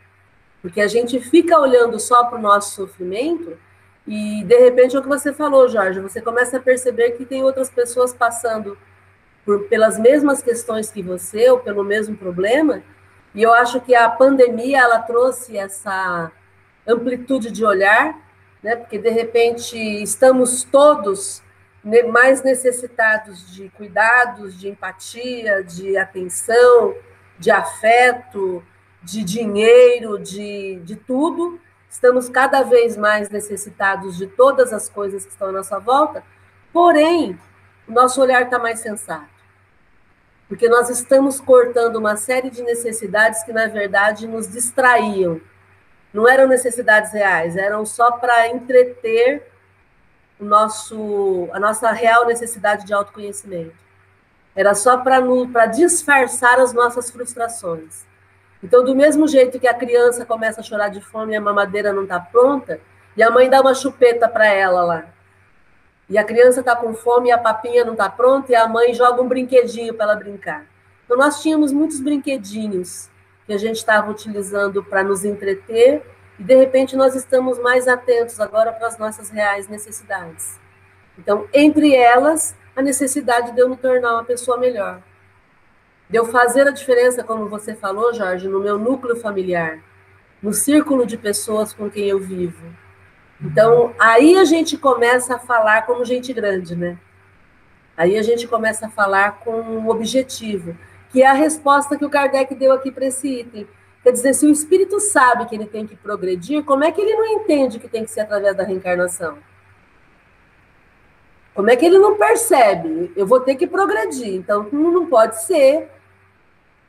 [0.67, 3.57] Porque a gente fica olhando só para o nosso sofrimento
[4.05, 7.41] e, de repente, é o que você falou, Jorge, você começa a perceber que tem
[7.41, 8.77] outras pessoas passando
[9.45, 12.83] por, pelas mesmas questões que você, ou pelo mesmo problema,
[13.33, 16.33] e eu acho que a pandemia, ela trouxe essa
[16.85, 18.19] amplitude de olhar,
[18.61, 21.41] né, porque, de repente, estamos todos
[22.11, 26.93] mais necessitados de cuidados, de empatia, de atenção,
[27.39, 28.61] de afeto,
[29.07, 31.59] de dinheiro, de, de tudo.
[31.89, 36.21] Estamos cada vez mais necessitados de todas as coisas que estão à nossa volta,
[36.73, 37.39] porém,
[37.87, 39.37] o nosso olhar está mais sensato.
[40.49, 45.39] Porque nós estamos cortando uma série de necessidades que, na verdade, nos distraíam.
[46.13, 49.47] Não eram necessidades reais, eram só para entreter
[50.37, 53.75] o nosso, a nossa real necessidade de autoconhecimento.
[54.53, 58.05] Era só para disfarçar as nossas frustrações.
[58.63, 61.93] Então, do mesmo jeito que a criança começa a chorar de fome e a mamadeira
[61.93, 62.79] não está pronta,
[63.15, 65.05] e a mãe dá uma chupeta para ela lá.
[66.09, 68.93] E a criança está com fome e a papinha não está pronta, e a mãe
[68.93, 70.65] joga um brinquedinho para ela brincar.
[71.05, 73.09] Então, nós tínhamos muitos brinquedinhos
[73.47, 76.03] que a gente estava utilizando para nos entreter
[76.37, 80.59] e de repente nós estamos mais atentos agora para as nossas reais necessidades.
[81.17, 85.01] Então, entre elas, a necessidade de eu me tornar uma pessoa melhor.
[86.09, 89.79] De eu fazer a diferença, como você falou, Jorge, no meu núcleo familiar,
[90.41, 92.63] no círculo de pessoas com quem eu vivo.
[93.41, 96.97] Então, aí a gente começa a falar como gente grande, né?
[97.95, 100.77] Aí a gente começa a falar com um objetivo,
[101.09, 103.67] que é a resposta que o Kardec deu aqui para esse item.
[104.03, 107.15] Quer dizer, se o espírito sabe que ele tem que progredir, como é que ele
[107.15, 109.37] não entende que tem que ser através da reencarnação?
[111.53, 113.11] Como é que ele não percebe?
[113.15, 115.89] Eu vou ter que progredir, então não pode ser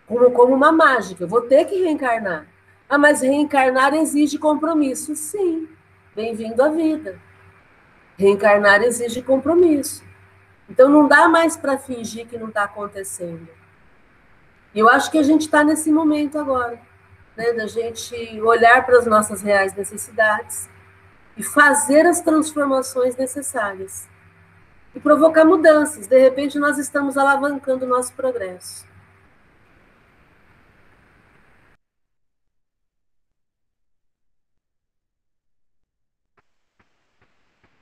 [0.09, 2.47] como, como uma mágica, eu vou ter que reencarnar.
[2.88, 5.14] Ah, mas reencarnar exige compromisso.
[5.14, 5.68] Sim,
[6.16, 7.21] bem-vindo à vida.
[8.16, 10.03] Reencarnar exige compromisso.
[10.68, 13.47] Então não dá mais para fingir que não está acontecendo.
[14.75, 16.81] E eu acho que a gente está nesse momento agora
[17.37, 20.68] né, da gente olhar para as nossas reais necessidades
[21.37, 24.09] e fazer as transformações necessárias
[24.94, 26.07] e provocar mudanças.
[26.07, 28.88] De repente, nós estamos alavancando o nosso progresso.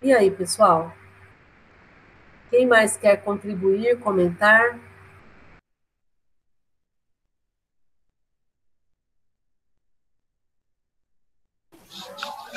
[0.03, 0.93] E aí, pessoal?
[2.51, 4.79] Quem mais quer contribuir, comentar?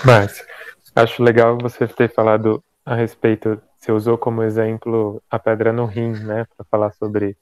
[0.06, 0.46] Mas
[0.96, 6.12] Acho legal você ter falado a respeito, você usou como exemplo a pedra no rim,
[6.12, 7.38] né, para falar sobre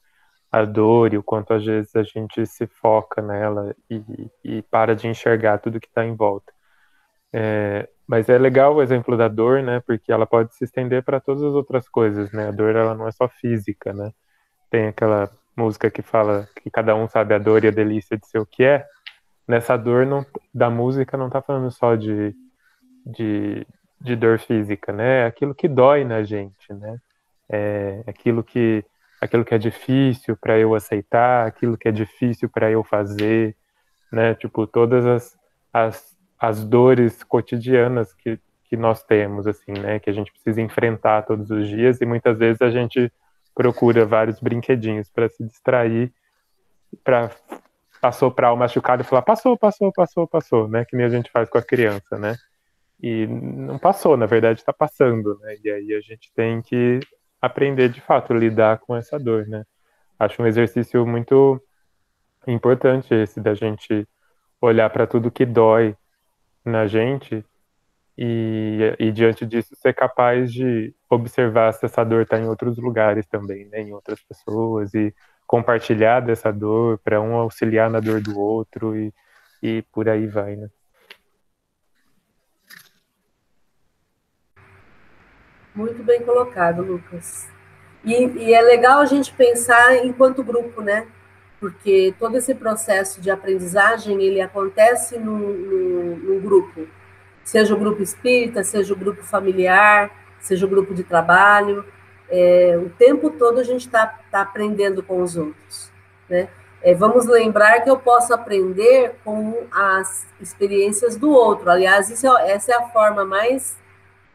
[0.51, 4.01] a dor e o quanto às vezes a gente se foca nela e,
[4.43, 6.53] e para de enxergar tudo que está em volta.
[7.33, 11.19] É, mas é legal o exemplo da dor, né, porque ela pode se estender para
[11.19, 14.11] todas as outras coisas, né, a dor ela não é só física, né,
[14.69, 18.27] tem aquela música que fala que cada um sabe a dor e a delícia de
[18.27, 18.85] ser o que é,
[19.47, 22.35] nessa dor não, da música não está falando só de,
[23.05, 23.67] de,
[23.99, 26.97] de dor física, né, é aquilo que dói na gente, né,
[27.49, 28.85] é aquilo que
[29.19, 33.55] aquilo que é difícil para eu aceitar, aquilo que é difícil para eu fazer,
[34.11, 34.35] né?
[34.35, 35.37] Tipo, todas as,
[35.73, 39.99] as, as dores cotidianas que, que nós temos, assim, né?
[39.99, 43.11] Que a gente precisa enfrentar todos os dias e muitas vezes a gente
[43.55, 46.13] procura vários brinquedinhos para se distrair,
[47.03, 47.31] para
[48.01, 50.85] assoprar o machucado e falar passou, passou, passou, passou, né?
[50.85, 52.35] Que nem a gente faz com a criança, né?
[53.01, 55.55] E não passou, na verdade está passando, né?
[55.63, 56.99] E aí a gente tem que
[57.41, 59.63] aprender de fato lidar com essa dor, né?
[60.19, 61.61] Acho um exercício muito
[62.47, 64.07] importante esse da gente
[64.61, 65.95] olhar para tudo que dói
[66.67, 67.43] na gente
[68.17, 73.27] e, e, diante disso ser capaz de observar se essa dor está em outros lugares
[73.27, 73.81] também, né?
[73.81, 75.13] Em outras pessoas e
[75.45, 79.13] compartilhar dessa dor para um auxiliar na dor do outro e,
[79.61, 80.67] e por aí vai, né?
[85.75, 87.47] Muito bem colocado, Lucas.
[88.03, 91.07] E, e, é legal a gente pensar enquanto grupo, né?
[91.59, 96.87] Porque todo esse processo de aprendizagem, ele acontece num, num, num grupo.
[97.43, 101.83] Seja o grupo espírita, seja o grupo familiar, seja o grupo de trabalho.
[102.29, 105.91] É, o tempo todo a gente está tá aprendendo com os outros,
[106.29, 106.49] né?
[106.81, 111.69] É, vamos lembrar que eu posso aprender com as experiências do outro.
[111.71, 113.75] Aliás, isso é, essa é a forma mais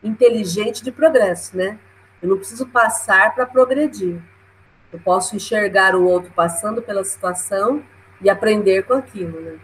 [0.03, 1.79] inteligente de progresso, né?
[2.21, 4.21] Eu não preciso passar para progredir.
[4.93, 7.83] Eu posso enxergar o outro passando pela situação
[8.21, 9.59] e aprender com aquilo, né?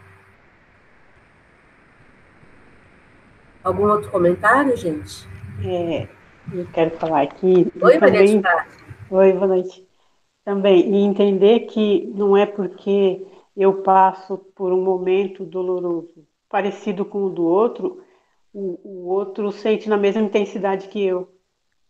[3.62, 5.29] Algum outro comentário, gente?
[5.62, 6.09] É,
[6.53, 7.71] eu quero falar aqui.
[7.81, 8.41] Oi, também...
[8.41, 8.67] Maria
[9.11, 9.87] Oi, boa noite.
[10.45, 17.25] Também, e entender que não é porque eu passo por um momento doloroso parecido com
[17.25, 18.03] o do outro,
[18.53, 21.29] o, o outro sente na mesma intensidade que eu.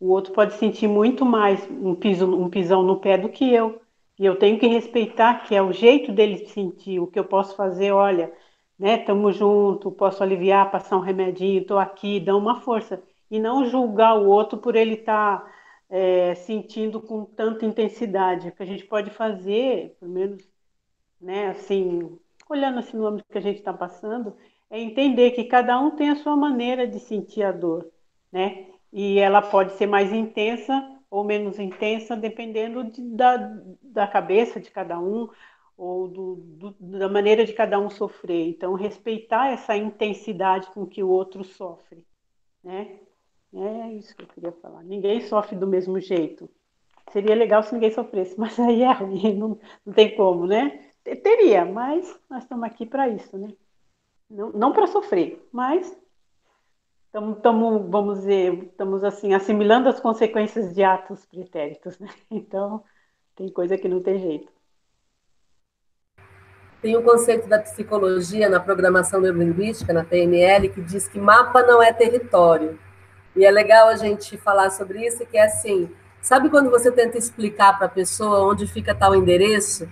[0.00, 3.80] O outro pode sentir muito mais um, piso, um pisão no pé do que eu.
[4.18, 7.00] E eu tenho que respeitar que é o jeito dele sentir.
[7.00, 8.32] O que eu posso fazer, olha,
[8.78, 13.02] né, tamo junto, posso aliviar, passar um remedinho, tô aqui, dá uma força.
[13.30, 15.52] E não julgar o outro por ele estar tá,
[15.90, 18.48] é, sentindo com tanta intensidade.
[18.48, 20.48] O que a gente pode fazer, pelo menos,
[21.20, 24.36] né, assim, olhando assim no âmbito que a gente está passando,
[24.70, 27.90] é entender que cada um tem a sua maneira de sentir a dor,
[28.32, 28.66] né?
[28.92, 33.36] E ela pode ser mais intensa ou menos intensa, dependendo de, da,
[33.82, 35.28] da cabeça de cada um
[35.76, 38.48] ou do, do, da maneira de cada um sofrer.
[38.48, 42.04] Então, respeitar essa intensidade com que o outro sofre,
[42.62, 42.98] né?
[43.54, 44.82] É isso que eu queria falar.
[44.82, 46.50] Ninguém sofre do mesmo jeito.
[47.10, 50.84] Seria legal se ninguém sofresse, mas aí é ruim, não, não tem como, né?
[51.02, 53.48] Teria, mas nós estamos aqui para isso, né?
[54.28, 55.96] Não, não para sofrer, mas
[57.32, 62.08] estamos, vamos dizer, estamos assim, assimilando as consequências de atos pretéritos, né?
[62.30, 62.82] Então,
[63.36, 64.52] tem coisa que não tem jeito.
[66.80, 71.82] Tem um conceito da psicologia na programação neurolinguística, na PNL, que diz que mapa não
[71.82, 72.78] é território.
[73.34, 77.18] E é legal a gente falar sobre isso, que é assim, sabe quando você tenta
[77.18, 79.88] explicar para a pessoa onde fica tal endereço?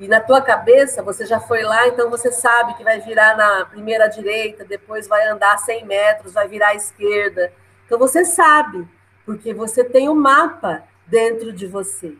[0.00, 3.66] E na tua cabeça, você já foi lá, então você sabe que vai virar na
[3.66, 7.52] primeira direita, depois vai andar 100 metros, vai virar à esquerda.
[7.84, 8.88] Então você sabe,
[9.26, 12.16] porque você tem o um mapa dentro de você.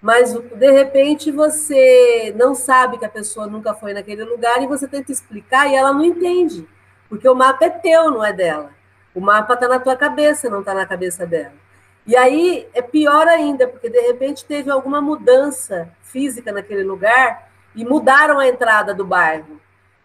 [0.00, 4.88] Mas de repente você não sabe que a pessoa nunca foi naquele lugar e você
[4.88, 6.68] tenta explicar e ela não entende,
[7.08, 8.70] porque o mapa é teu, não é dela.
[9.14, 11.52] O mapa está na tua cabeça, não está na cabeça dela.
[12.06, 17.84] E aí é pior ainda, porque de repente teve alguma mudança física naquele lugar e
[17.84, 19.60] mudaram a entrada do bairro.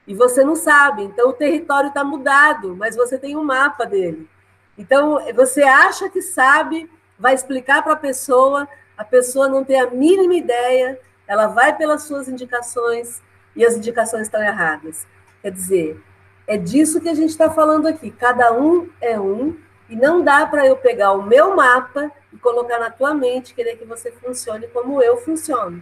[0.05, 4.29] E você não sabe, então o território está mudado, mas você tem um mapa dele.
[4.77, 6.89] Então você acha que sabe,
[7.19, 8.67] vai explicar para a pessoa,
[8.97, 13.21] a pessoa não tem a mínima ideia, ela vai pelas suas indicações
[13.55, 15.05] e as indicações estão erradas.
[15.41, 16.01] Quer dizer,
[16.45, 18.09] é disso que a gente está falando aqui.
[18.11, 19.57] Cada um é um
[19.89, 23.77] e não dá para eu pegar o meu mapa e colocar na tua mente, querer
[23.77, 25.81] que você funcione como eu funciono.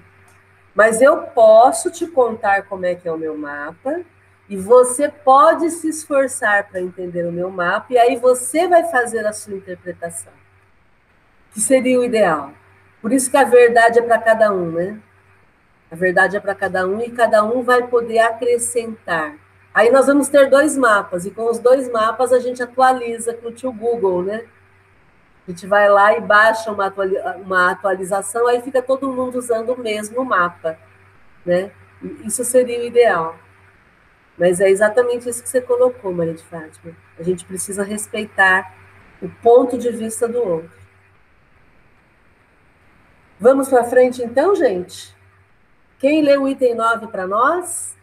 [0.73, 4.01] Mas eu posso te contar como é que é o meu mapa
[4.47, 9.25] E você pode se esforçar para entender o meu mapa, e aí você vai fazer
[9.25, 10.31] a sua interpretação,
[11.51, 12.51] que seria o ideal.
[13.01, 14.99] Por isso que a verdade é para cada um, né?
[15.89, 19.35] A verdade é para cada um e cada um vai poder acrescentar.
[19.76, 23.49] Aí nós vamos ter dois mapas, e com os dois mapas a gente atualiza com
[23.49, 24.45] o tio Google, né?
[25.45, 26.93] A gente vai lá e baixa uma,
[27.43, 30.80] uma atualização, aí fica todo mundo usando o mesmo mapa,
[31.45, 31.71] né?
[32.23, 33.38] Isso seria o ideal.
[34.38, 36.95] Mas é exatamente isso que você colocou, Maria de Fátima.
[37.19, 38.73] A gente precisa respeitar
[39.21, 40.71] o ponto de vista do outro.
[43.38, 45.13] Vamos para frente então, gente?
[45.99, 47.94] Quem lê o item 9 para nós?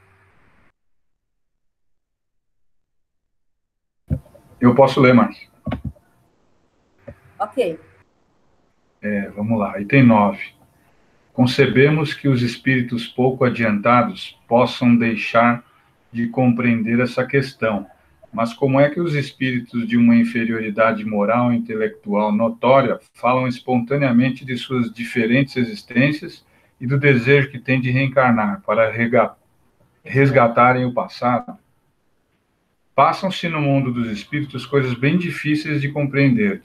[4.62, 5.36] Eu posso ler mais.
[7.36, 7.80] Ok.
[9.02, 10.38] É, vamos lá, item 9.
[11.32, 15.64] Concebemos que os espíritos pouco adiantados possam deixar
[16.12, 17.88] de compreender essa questão.
[18.32, 24.44] Mas como é que os espíritos de uma inferioridade moral e intelectual notória falam espontaneamente
[24.44, 26.46] de suas diferentes existências
[26.80, 28.92] e do desejo que têm de reencarnar para
[30.04, 31.58] resgatarem o passado?
[32.94, 36.62] Passam-se no mundo dos espíritos coisas bem difíceis de compreender.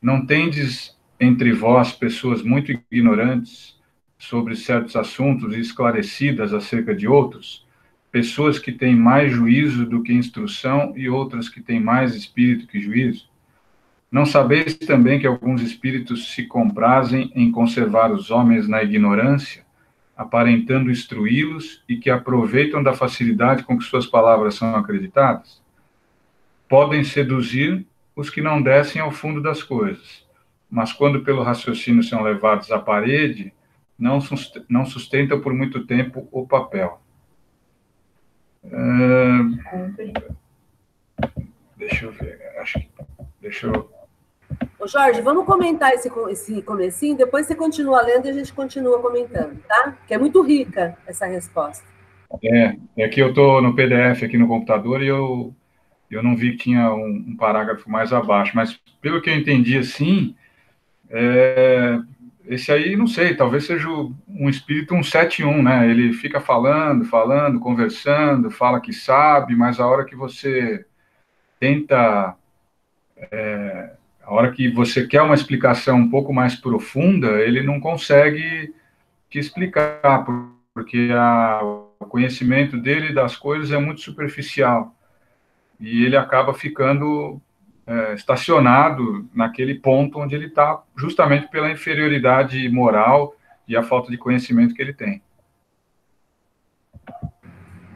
[0.00, 3.78] Não tendes entre vós pessoas muito ignorantes
[4.18, 7.66] sobre certos assuntos e esclarecidas acerca de outros?
[8.12, 12.78] pessoas que têm mais juízo do que instrução e outras que têm mais espírito que
[12.78, 13.26] juízo?
[14.10, 19.61] Não sabeis também que alguns espíritos se comprazem em conservar os homens na ignorância,
[20.22, 25.62] aparentando instruí-los e que aproveitam da facilidade com que suas palavras são acreditadas?
[26.68, 30.26] Podem seduzir os que não descem ao fundo das coisas,
[30.70, 33.52] mas quando pelo raciocínio são levados à parede,
[33.98, 34.20] não
[34.84, 37.00] sustentam por muito tempo o papel.
[38.64, 39.58] Uh,
[41.76, 42.88] deixa eu ver, acho que.
[43.40, 44.01] Deixa eu.
[44.78, 49.00] Ô Jorge, vamos comentar esse, esse comecinho, depois você continua lendo e a gente continua
[49.00, 49.96] comentando, tá?
[50.06, 51.84] Que é muito rica essa resposta.
[52.42, 55.54] É, é que eu estou no PDF aqui no computador e eu,
[56.10, 59.78] eu não vi que tinha um, um parágrafo mais abaixo, mas pelo que eu entendi
[59.78, 60.34] assim,
[61.10, 61.98] é,
[62.46, 65.88] esse aí, não sei, talvez seja um espírito 171, né?
[65.88, 70.84] Ele fica falando, falando, conversando, fala que sabe, mas a hora que você
[71.60, 72.34] tenta.
[73.30, 73.92] É,
[74.24, 78.74] a hora que você quer uma explicação um pouco mais profunda, ele não consegue
[79.28, 80.24] te explicar,
[80.74, 84.94] porque a, o conhecimento dele das coisas é muito superficial.
[85.80, 87.40] E ele acaba ficando
[87.86, 93.34] é, estacionado naquele ponto onde ele está, justamente pela inferioridade moral
[93.66, 95.22] e a falta de conhecimento que ele tem.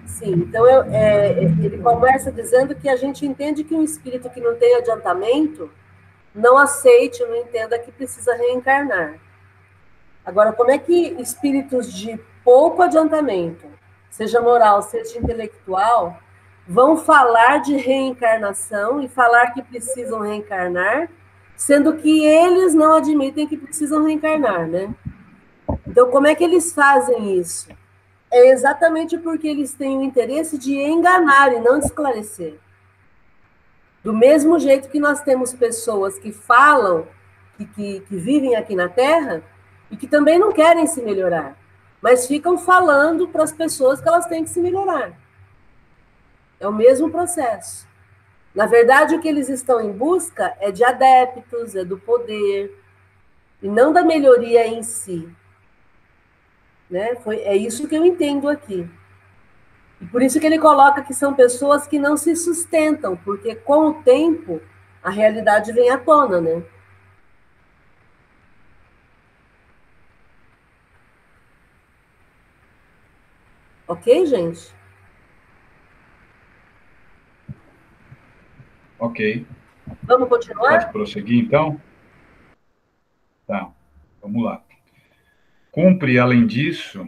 [0.04, 4.40] Sim, então eu, é, ele começa dizendo que a gente entende que um espírito que
[4.40, 5.70] não tem adiantamento
[6.36, 9.14] não aceite, não entenda que precisa reencarnar.
[10.24, 13.66] Agora, como é que espíritos de pouco adiantamento,
[14.10, 16.18] seja moral, seja intelectual,
[16.68, 21.08] vão falar de reencarnação e falar que precisam reencarnar,
[21.56, 24.94] sendo que eles não admitem que precisam reencarnar, né?
[25.86, 27.68] Então, como é que eles fazem isso?
[28.30, 32.58] É exatamente porque eles têm o interesse de enganar e não esclarecer.
[34.06, 37.08] Do mesmo jeito que nós temos pessoas que falam,
[37.56, 39.42] que, que, que vivem aqui na Terra,
[39.90, 41.58] e que também não querem se melhorar,
[42.00, 45.12] mas ficam falando para as pessoas que elas têm que se melhorar.
[46.60, 47.84] É o mesmo processo.
[48.54, 52.80] Na verdade, o que eles estão em busca é de adeptos, é do poder,
[53.60, 55.28] e não da melhoria em si.
[56.88, 57.16] Né?
[57.16, 58.88] Foi, é isso que eu entendo aqui.
[60.00, 63.88] E por isso que ele coloca que são pessoas que não se sustentam, porque com
[63.88, 64.60] o tempo
[65.02, 66.62] a realidade vem à tona, né?
[73.88, 74.74] Ok, gente?
[78.98, 79.46] Ok.
[80.02, 80.80] Vamos continuar?
[80.80, 81.80] Pode prosseguir, então?
[83.46, 83.70] Tá,
[84.20, 84.62] vamos lá.
[85.70, 87.06] Cumpre, além disso,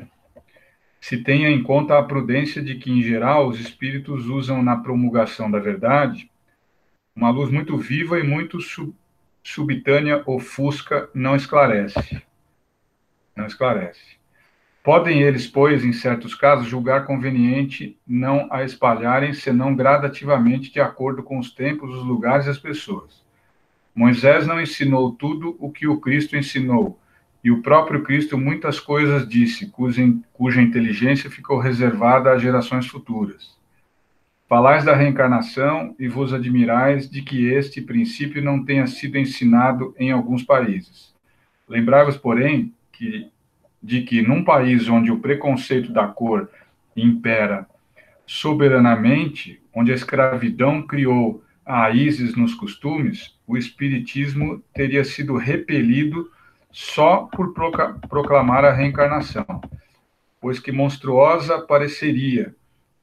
[1.00, 5.50] se tenha em conta a prudência de que, em geral, os espíritos usam na promulgação
[5.50, 6.30] da verdade
[7.14, 8.94] uma luz muito viva e muito sub
[9.42, 12.22] subitânea ofusca, não esclarece.
[13.34, 14.18] Não esclarece.
[14.84, 21.22] Podem eles, pois, em certos casos, julgar conveniente não a espalharem, senão gradativamente, de acordo
[21.22, 23.24] com os tempos, os lugares e as pessoas.
[23.94, 26.98] Moisés não ensinou tudo o que o Cristo ensinou,
[27.42, 33.56] e o próprio Cristo muitas coisas disse, cuja, inteligência ficou reservada às gerações futuras.
[34.48, 40.10] Falais da reencarnação e vos admirais de que este princípio não tenha sido ensinado em
[40.10, 41.14] alguns países.
[41.68, 43.28] Lembrai-vos, porém, que,
[43.82, 46.50] de que num país onde o preconceito da cor
[46.96, 47.66] impera
[48.26, 56.30] soberanamente, onde a escravidão criou raízes nos costumes, o espiritismo teria sido repelido
[56.70, 57.52] só por
[58.08, 59.60] proclamar a reencarnação,
[60.40, 62.54] pois que monstruosa pareceria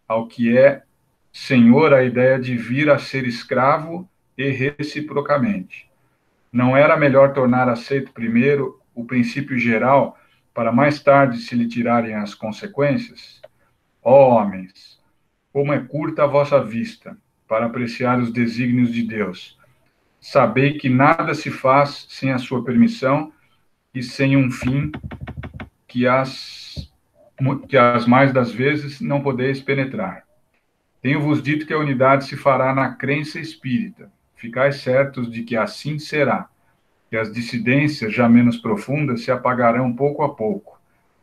[0.07, 0.84] ao que é
[1.32, 4.07] senhor a ideia de vir a ser escravo
[4.38, 5.89] e reciprocamente.
[6.51, 10.18] Não era melhor tornar aceito primeiro o princípio geral
[10.53, 13.41] para mais tarde se lhe tirarem as consequências?
[14.01, 15.01] Ó homens,
[15.51, 19.57] como é curta a vossa vista para apreciar os desígnios de Deus.
[20.20, 23.32] Sabei que nada se faz sem a sua permissão
[23.96, 24.91] e sem um fim
[25.88, 26.91] que as,
[27.70, 30.26] que as mais das vezes não podeis penetrar.
[31.02, 34.12] Tenho-vos dito que a unidade se fará na crença espírita.
[34.36, 36.50] Ficais certos de que assim será,
[37.10, 40.78] que as dissidências já menos profundas se apagarão pouco a pouco,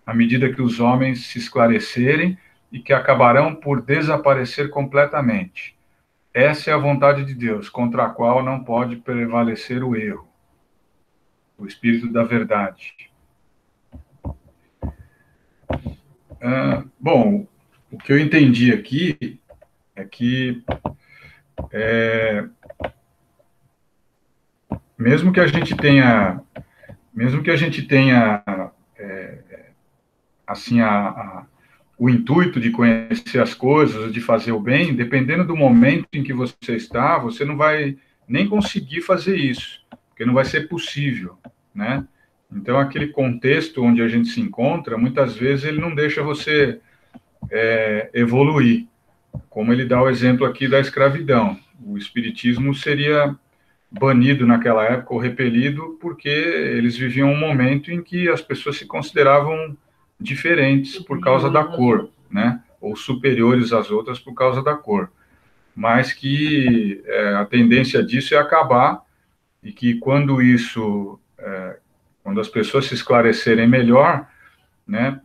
[0.07, 2.39] à medida que os homens se esclarecerem
[2.73, 5.77] e que acabarão por desaparecer completamente.
[6.33, 10.32] Essa é a vontade de Deus, contra a qual não pode prevalecer o erro,
[11.62, 12.94] o espírito da verdade.
[16.40, 17.46] Ah, bom,
[17.90, 19.40] o que eu entendi aqui
[19.94, 20.62] é que
[21.70, 22.44] é,
[24.98, 26.40] mesmo que a gente tenha,
[27.14, 28.42] mesmo que a gente tenha
[28.98, 29.38] é,
[30.46, 31.46] assim a, a,
[31.96, 36.32] o intuito de conhecer as coisas, de fazer o bem, dependendo do momento em que
[36.32, 37.96] você está, você não vai
[38.26, 41.38] nem conseguir fazer isso, porque não vai ser possível,
[41.75, 42.07] né?
[42.51, 46.81] Então, aquele contexto onde a gente se encontra, muitas vezes ele não deixa você
[47.51, 48.87] é, evoluir
[49.49, 51.59] como ele dá o exemplo aqui da escravidão.
[51.85, 53.35] O espiritismo seria
[53.91, 58.87] banido naquela época ou repelido porque eles viviam um momento em que as pessoas se
[58.87, 59.77] consideravam
[60.18, 62.62] diferentes por causa da cor, né?
[62.81, 65.11] Ou superiores às outras por causa da cor.
[65.75, 69.03] Mas que é, a tendência disso é acabar
[69.62, 71.18] e que quando isso,
[72.22, 74.28] quando as pessoas se esclarecerem melhor,
[74.86, 75.20] né?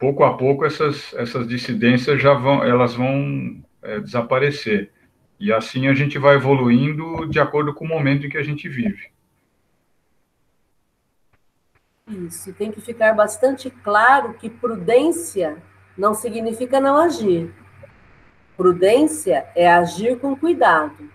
[0.00, 4.90] pouco a pouco essas, essas dissidências já vão, elas vão é, desaparecer.
[5.38, 8.66] E assim a gente vai evoluindo de acordo com o momento em que a gente
[8.66, 9.10] vive.
[12.08, 15.58] Isso, tem que ficar bastante claro que prudência
[15.96, 17.52] não significa não agir.
[18.56, 21.08] Prudência é agir com cuidado.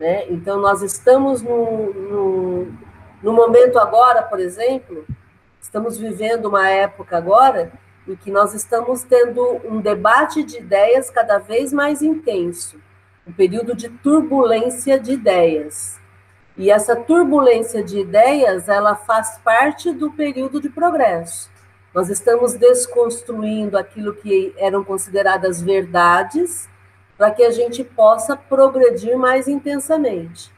[0.00, 0.30] Né?
[0.30, 2.78] Então, nós estamos no, no,
[3.22, 5.04] no momento agora, por exemplo,
[5.60, 7.72] estamos vivendo uma época agora
[8.06, 12.80] em que nós estamos tendo um debate de ideias cada vez mais intenso,
[13.26, 15.98] um período de turbulência de ideias.
[16.56, 21.50] E essa turbulência de ideias, ela faz parte do período de progresso.
[21.94, 26.68] Nós estamos desconstruindo aquilo que eram consideradas verdades,
[27.16, 30.52] para que a gente possa progredir mais intensamente.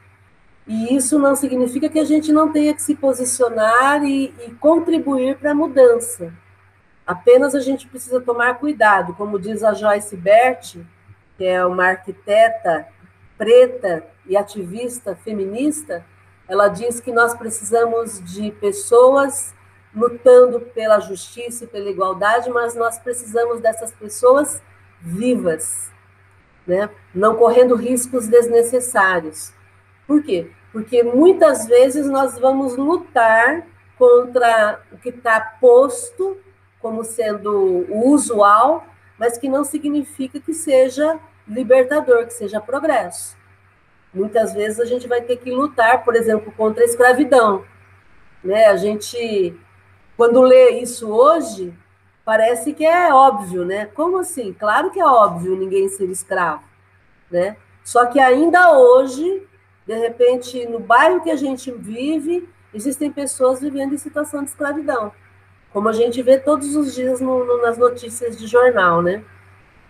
[0.67, 5.37] E isso não significa que a gente não tenha que se posicionar e, e contribuir
[5.37, 6.33] para a mudança.
[7.07, 10.77] Apenas a gente precisa tomar cuidado, como diz a Joyce Bert,
[11.37, 12.87] que é uma arquiteta
[13.37, 16.05] preta e ativista feminista,
[16.47, 19.55] ela diz que nós precisamos de pessoas
[19.95, 24.63] lutando pela justiça e pela igualdade, mas nós precisamos dessas pessoas
[25.01, 25.91] vivas,
[26.67, 26.91] né?
[27.15, 29.53] não correndo riscos desnecessários.
[30.11, 30.51] Por quê?
[30.73, 33.65] Porque muitas vezes nós vamos lutar
[33.97, 36.37] contra o que está posto
[36.81, 38.85] como sendo o usual,
[39.17, 43.37] mas que não significa que seja libertador, que seja progresso.
[44.13, 47.65] Muitas vezes a gente vai ter que lutar, por exemplo, contra a escravidão.
[48.43, 48.67] Né?
[48.67, 49.57] A gente,
[50.17, 51.73] quando lê isso hoje,
[52.25, 53.87] parece que é óbvio, né?
[53.95, 54.53] Como assim?
[54.55, 56.65] Claro que é óbvio ninguém ser escravo,
[57.31, 57.57] né?
[57.85, 59.49] Só que ainda hoje,
[59.87, 65.12] de repente, no bairro que a gente vive, existem pessoas vivendo em situação de escravidão
[65.72, 69.22] como a gente vê todos os dias no, no, nas notícias de jornal, né?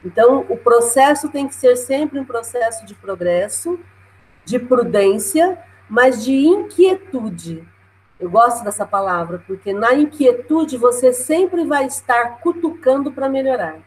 [0.05, 3.79] Então, o processo tem que ser sempre um processo de progresso,
[4.45, 7.67] de prudência, mas de inquietude.
[8.19, 13.79] Eu gosto dessa palavra, porque na inquietude você sempre vai estar cutucando para melhorar.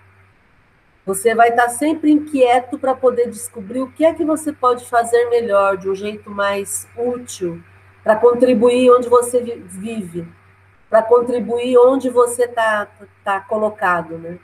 [1.05, 5.29] Você vai estar sempre inquieto para poder descobrir o que é que você pode fazer
[5.29, 7.61] melhor, de um jeito mais útil,
[8.03, 10.27] para contribuir onde você vive
[10.93, 12.87] para contribuir onde você está
[13.23, 14.37] tá colocado, né?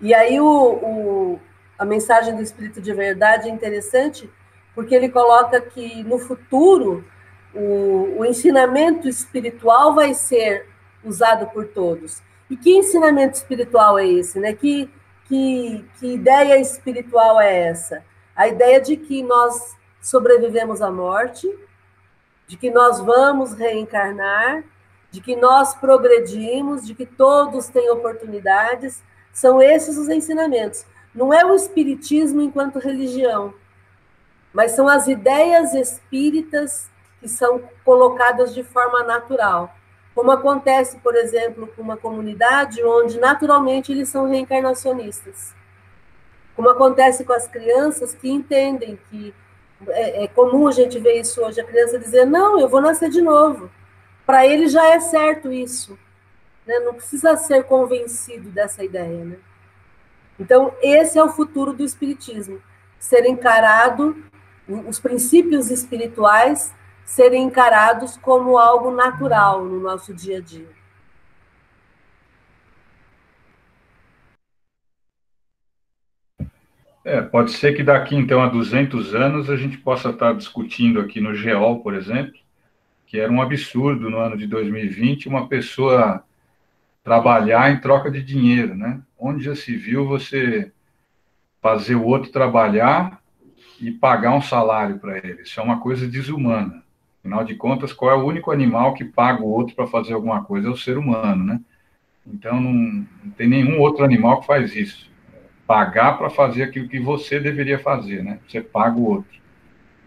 [0.00, 1.40] E aí o, o,
[1.76, 4.30] a mensagem do Espírito de Verdade é interessante,
[4.72, 7.04] porque ele coloca que no futuro
[7.52, 10.68] o, o ensinamento espiritual vai ser
[11.02, 12.22] usado por todos.
[12.50, 14.38] E que ensinamento espiritual é esse?
[14.38, 14.52] Né?
[14.52, 14.90] Que,
[15.26, 18.04] que, que ideia espiritual é essa?
[18.34, 21.48] A ideia de que nós sobrevivemos à morte,
[22.46, 24.64] de que nós vamos reencarnar,
[25.10, 29.02] de que nós progredimos, de que todos têm oportunidades.
[29.32, 30.84] São esses os ensinamentos.
[31.14, 33.54] Não é o espiritismo enquanto religião,
[34.52, 36.90] mas são as ideias espíritas
[37.20, 39.74] que são colocadas de forma natural.
[40.14, 45.54] Como acontece, por exemplo, com uma comunidade onde naturalmente eles são reencarnacionistas.
[46.54, 49.34] Como acontece com as crianças que entendem que
[49.88, 53.08] é, é comum a gente ver isso hoje, a criança dizer, não, eu vou nascer
[53.08, 53.70] de novo.
[54.26, 55.98] Para ele já é certo isso.
[56.66, 56.78] Né?
[56.80, 59.24] Não precisa ser convencido dessa ideia.
[59.24, 59.36] Né?
[60.38, 62.60] Então, esse é o futuro do Espiritismo.
[62.98, 64.16] Ser encarado,
[64.68, 66.72] os princípios espirituais
[67.04, 70.82] serem encarados como algo natural no nosso dia a dia.
[77.04, 81.20] É, pode ser que daqui, então, a 200 anos, a gente possa estar discutindo aqui
[81.20, 82.34] no GEOL, por exemplo,
[83.06, 86.24] que era um absurdo no ano de 2020 uma pessoa
[87.02, 89.02] trabalhar em troca de dinheiro, né?
[89.18, 90.72] Onde já se viu você
[91.60, 93.20] fazer o outro trabalhar
[93.80, 95.42] e pagar um salário para ele?
[95.42, 96.81] Isso é uma coisa desumana.
[97.22, 100.42] Afinal de contas, qual é o único animal que paga o outro para fazer alguma
[100.42, 100.66] coisa?
[100.66, 101.60] É o ser humano, né?
[102.26, 105.08] Então, não, não tem nenhum outro animal que faz isso.
[105.64, 108.40] Pagar para fazer aquilo que você deveria fazer, né?
[108.48, 109.40] Você paga o outro.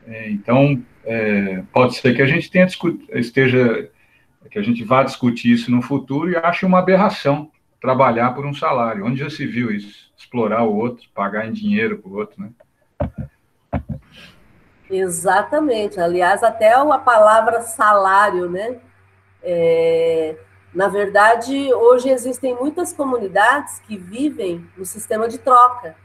[0.05, 2.67] É, então, é, pode ser que a gente tenha,
[3.13, 3.89] esteja,
[4.51, 7.49] que a gente vá discutir isso no futuro e ache uma aberração
[7.79, 9.05] trabalhar por um salário.
[9.05, 10.11] Onde já se viu isso?
[10.17, 12.49] Explorar o outro, pagar em dinheiro para o outro, né?
[14.89, 15.99] Exatamente.
[15.99, 18.77] Aliás, até a palavra salário, né?
[19.41, 20.35] É,
[20.73, 25.95] na verdade, hoje existem muitas comunidades que vivem no sistema de troca,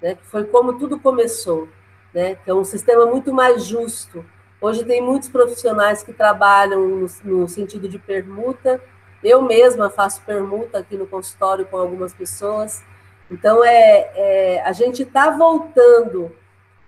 [0.00, 0.14] né?
[0.14, 1.68] Que foi como tudo começou,
[2.14, 2.36] né?
[2.36, 4.24] Que é um sistema muito mais justo.
[4.60, 8.80] Hoje tem muitos profissionais que trabalham no, no sentido de permuta.
[9.22, 12.82] Eu mesma faço permuta aqui no consultório com algumas pessoas.
[13.30, 16.30] Então, é, é a gente está voltando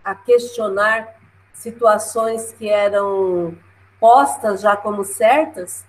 [0.04, 1.21] a questionar
[1.52, 3.56] situações que eram
[4.00, 5.84] postas já como certas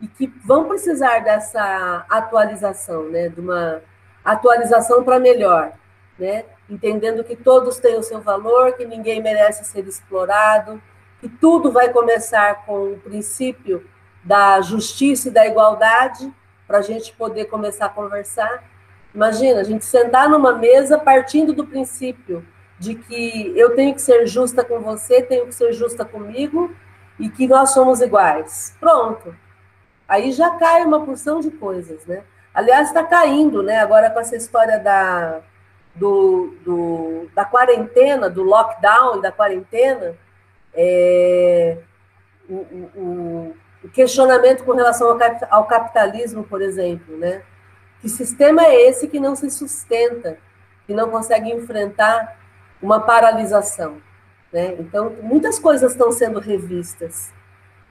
[0.00, 3.82] e que vão precisar dessa atualização, né, de uma
[4.24, 5.72] atualização para melhor,
[6.18, 10.80] né, entendendo que todos têm o seu valor, que ninguém merece ser explorado,
[11.20, 13.84] que tudo vai começar com o princípio
[14.22, 16.32] da justiça e da igualdade,
[16.66, 18.62] para a gente poder começar a conversar.
[19.14, 22.46] Imagina, a gente sentar numa mesa partindo do princípio
[22.78, 26.74] de que eu tenho que ser justa com você, tenho que ser justa comigo
[27.18, 28.76] e que nós somos iguais.
[28.78, 29.34] Pronto.
[30.06, 32.22] Aí já cai uma porção de coisas, né?
[32.54, 33.78] Aliás, está caindo, né?
[33.78, 35.40] Agora com essa história da,
[35.94, 40.16] do, do, da quarentena, do lockdown e da quarentena,
[40.72, 41.78] é,
[42.48, 43.54] o, o,
[43.84, 45.18] o, questionamento com relação ao,
[45.50, 47.42] ao capitalismo, por exemplo, né?
[48.00, 50.38] Que sistema é esse que não se sustenta,
[50.86, 52.38] que não consegue enfrentar
[52.80, 53.98] uma paralisação.
[54.52, 54.76] Né?
[54.78, 57.32] Então, muitas coisas estão sendo revistas.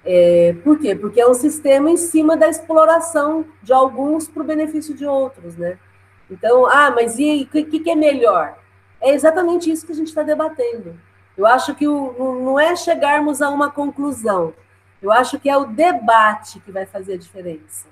[0.03, 0.95] É, por quê?
[0.95, 5.57] Porque é um sistema em cima da exploração de alguns para o benefício de outros.
[5.57, 5.77] Né?
[6.29, 8.57] Então, ah, mas e o que, que, é melhor?
[9.01, 10.99] É exatamente isso que a gente está debatendo.
[11.38, 14.53] Eu acho que o, não é chegarmos a uma conclusão.
[15.01, 17.88] Eu acho que é o debate que vai fazer a diferença.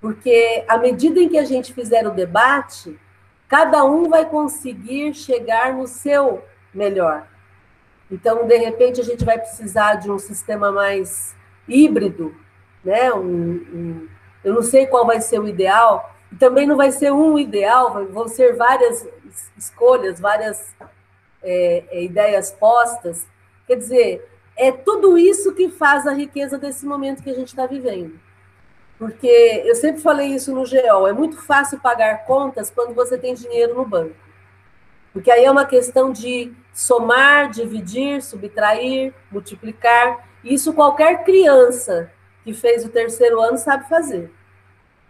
[0.00, 2.98] Porque à medida em que a gente fizer o debate,
[3.48, 6.42] Cada um vai conseguir chegar no seu
[6.72, 7.26] melhor.
[8.10, 11.34] Então, de repente, a gente vai precisar de um sistema mais
[11.68, 12.34] híbrido,
[12.84, 13.12] né?
[13.12, 14.08] Um, um,
[14.42, 18.28] eu não sei qual vai ser o ideal, também não vai ser um ideal, vão
[18.28, 19.06] ser várias
[19.56, 20.74] escolhas, várias
[21.42, 23.26] é, é, ideias postas.
[23.66, 27.66] Quer dizer, é tudo isso que faz a riqueza desse momento que a gente está
[27.66, 28.18] vivendo.
[29.04, 33.34] Porque eu sempre falei isso no GEOL, é muito fácil pagar contas quando você tem
[33.34, 34.14] dinheiro no banco.
[35.12, 40.26] Porque aí é uma questão de somar, dividir, subtrair, multiplicar.
[40.42, 42.10] Isso qualquer criança
[42.42, 44.32] que fez o terceiro ano sabe fazer.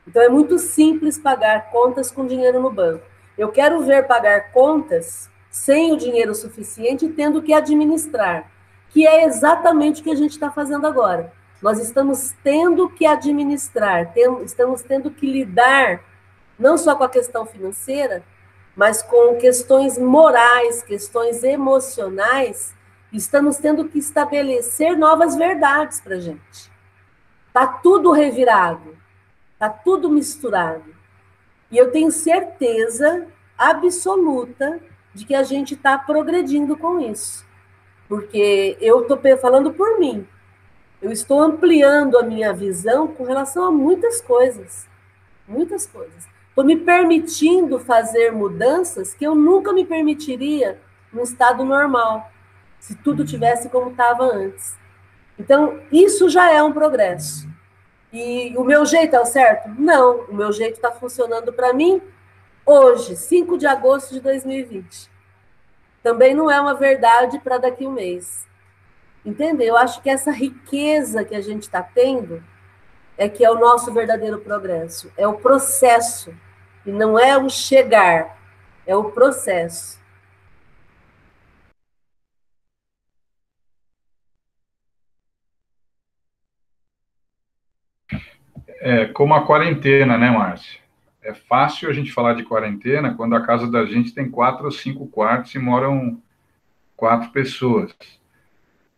[0.08, 3.04] Então é muito simples pagar contas com dinheiro no banco.
[3.38, 8.50] Eu quero ver pagar contas sem o dinheiro suficiente tendo que administrar,
[8.88, 11.32] que é exatamente o que a gente está fazendo agora
[11.64, 14.12] nós estamos tendo que administrar,
[14.44, 16.04] estamos tendo que lidar
[16.58, 18.22] não só com a questão financeira,
[18.76, 22.74] mas com questões morais, questões emocionais,
[23.10, 26.70] estamos tendo que estabelecer novas verdades para a gente.
[27.48, 28.94] Está tudo revirado,
[29.54, 30.94] está tudo misturado.
[31.70, 34.82] E eu tenho certeza absoluta
[35.14, 37.42] de que a gente está progredindo com isso.
[38.06, 40.28] Porque eu estou falando por mim.
[41.04, 44.88] Eu estou ampliando a minha visão com relação a muitas coisas.
[45.46, 46.26] Muitas coisas.
[46.48, 50.80] Estou me permitindo fazer mudanças que eu nunca me permitiria
[51.12, 52.32] no estado normal,
[52.80, 54.78] se tudo tivesse como estava antes.
[55.38, 57.46] Então, isso já é um progresso.
[58.10, 59.68] E o meu jeito é o certo?
[59.78, 62.00] Não, o meu jeito está funcionando para mim
[62.64, 65.10] hoje, 5 de agosto de 2020.
[66.02, 68.46] Também não é uma verdade para daqui a um mês.
[69.24, 69.68] Entendeu?
[69.68, 72.42] Eu acho que essa riqueza que a gente está tendo
[73.16, 75.10] é que é o nosso verdadeiro progresso.
[75.16, 76.34] É o processo.
[76.84, 78.38] E não é o chegar,
[78.86, 79.98] é o processo.
[88.80, 90.78] É como a quarentena, né, Márcia?
[91.22, 94.70] É fácil a gente falar de quarentena quando a casa da gente tem quatro ou
[94.70, 96.22] cinco quartos e moram
[96.94, 97.94] quatro pessoas.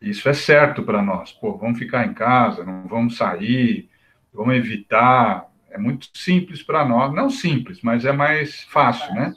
[0.07, 1.33] Isso é certo para nós.
[1.33, 3.91] Pô, vamos ficar em casa, não vamos sair,
[4.33, 5.49] vamos evitar.
[5.69, 7.13] É muito simples para nós.
[7.13, 9.35] Não simples, mas é mais fácil, né?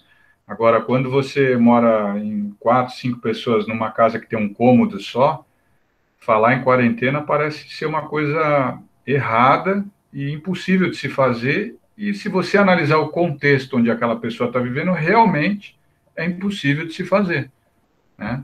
[0.47, 5.43] Agora, quando você mora em quatro, cinco pessoas numa casa que tem um cômodo só,
[6.19, 11.75] falar em quarentena parece ser uma coisa errada e impossível de se fazer.
[11.97, 15.75] E se você analisar o contexto onde aquela pessoa está vivendo, realmente
[16.15, 17.51] é impossível de se fazer.
[18.15, 18.43] Né?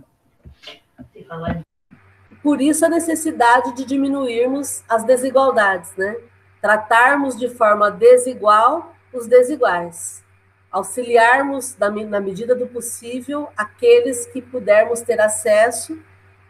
[2.45, 6.15] Por isso a necessidade de diminuirmos as desigualdades, né?
[6.61, 10.23] Tratarmos de forma desigual os desiguais.
[10.71, 15.97] Auxiliarmos, na medida do possível, aqueles que pudermos ter acesso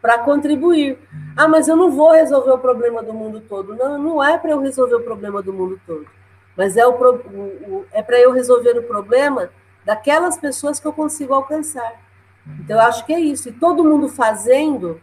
[0.02, 0.98] para contribuir.
[1.34, 3.74] Ah, mas eu não vou resolver o problema do mundo todo.
[3.74, 6.06] Não, não é para eu resolver o problema do mundo todo.
[6.54, 9.48] Mas é, o, o é para eu resolver o problema
[9.82, 11.98] daquelas pessoas que eu consigo alcançar.
[12.60, 13.48] Então, eu acho que é isso.
[13.48, 15.00] E todo mundo fazendo,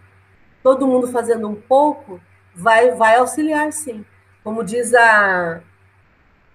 [0.63, 2.19] todo mundo fazendo um pouco,
[2.55, 4.05] vai, vai auxiliar, sim.
[4.43, 5.61] Como diz a,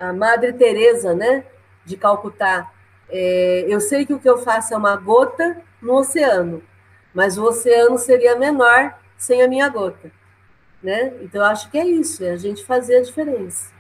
[0.01, 1.45] a Madre Teresa, né,
[1.85, 2.71] de Calcutá,
[3.11, 6.63] é, eu sei que o que eu faço é uma gota no oceano,
[7.15, 10.11] mas o oceano seria menor sem a minha gota,
[10.83, 11.15] né?
[11.23, 13.73] Então eu acho que é isso, é a gente fazer a diferença.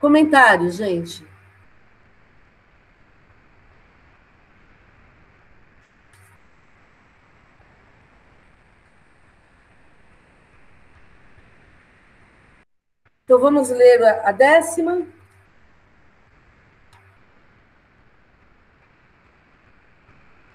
[0.00, 1.24] Comentários, gente.
[13.30, 15.06] Então vamos ler a décima.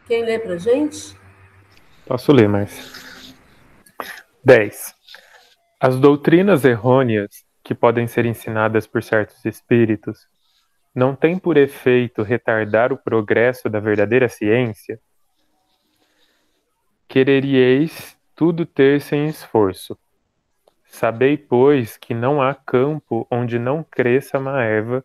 [0.06, 1.18] Quem lê para gente?
[2.06, 3.34] Posso ler, mas.
[4.44, 4.94] 10.
[5.80, 10.28] As doutrinas errôneas que podem ser ensinadas por certos espíritos
[10.94, 15.00] não têm por efeito retardar o progresso da verdadeira ciência?
[17.08, 19.98] Quereríeis tudo ter sem esforço.
[20.96, 25.04] Sabei, pois, que não há campo onde não cresça uma erva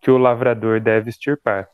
[0.00, 1.68] que o lavrador deve extirpar.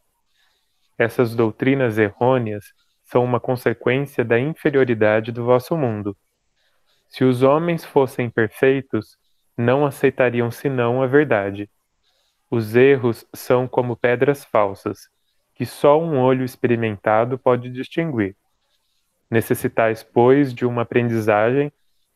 [0.97, 2.73] Essas doutrinas errôneas
[3.05, 6.17] são uma consequência da inferioridade do vosso mundo.
[7.07, 9.19] Se os homens fossem perfeitos,
[9.55, 11.69] não aceitariam senão a verdade.
[12.51, 15.11] Os erros são como pedras falsas,
[15.55, 18.35] que só um olho experimentado pode distinguir.
[19.31, 21.71] Necessitais, pois, de uma aprendizagem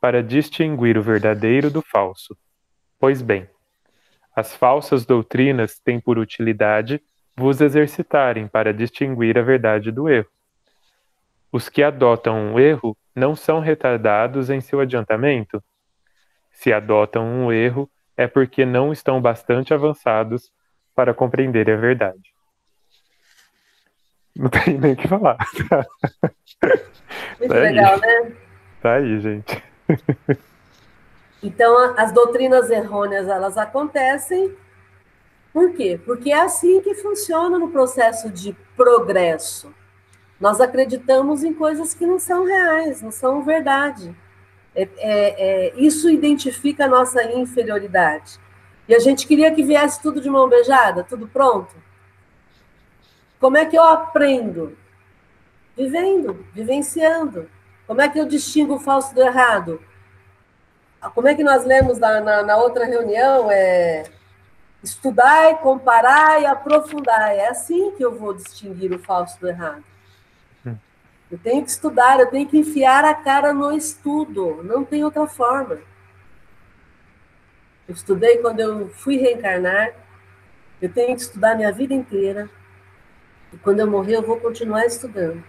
[0.05, 2.36] para distinguir o verdadeiro do falso.
[3.00, 3.48] Pois bem,
[4.36, 7.02] as falsas doutrinas têm por utilidade
[7.34, 10.28] vos exercitarem para distinguir a verdade do erro.
[11.50, 15.64] Os que adotam o erro não são retardados em seu adiantamento?
[16.50, 20.52] Se adotam um erro, é porque não estão bastante avançados
[20.94, 22.34] para compreender a verdade.
[24.36, 25.38] Não tem nem o que falar.
[27.40, 28.32] Muito tá legal, né?
[28.82, 29.73] Tá aí, gente.
[31.43, 34.57] Então, as doutrinas errôneas, elas acontecem
[35.55, 36.01] por quê?
[36.05, 39.72] Porque é assim que funciona no processo de progresso.
[40.41, 44.12] Nós acreditamos em coisas que não são reais, não são verdade.
[44.74, 48.41] É, é, é, isso identifica a nossa inferioridade.
[48.89, 51.72] E a gente queria que viesse tudo de mão beijada, tudo pronto.
[53.39, 54.76] Como é que eu aprendo?
[55.76, 57.49] Vivendo, vivenciando.
[57.87, 59.80] Como é que eu distingo o falso do errado?
[61.14, 63.51] como é que nós lemos na, na, na outra reunião?
[63.51, 64.05] É
[64.82, 67.35] estudar, comparar e aprofundar.
[67.35, 69.82] É assim que eu vou distinguir o falso do errado.
[70.64, 70.76] Hum.
[71.30, 75.26] Eu tenho que estudar, eu tenho que enfiar a cara no estudo, não tem outra
[75.26, 75.78] forma.
[77.89, 79.93] Eu estudei quando eu fui reencarnar,
[80.80, 82.49] eu tenho que estudar minha vida inteira,
[83.53, 85.43] e quando eu morrer eu vou continuar estudando.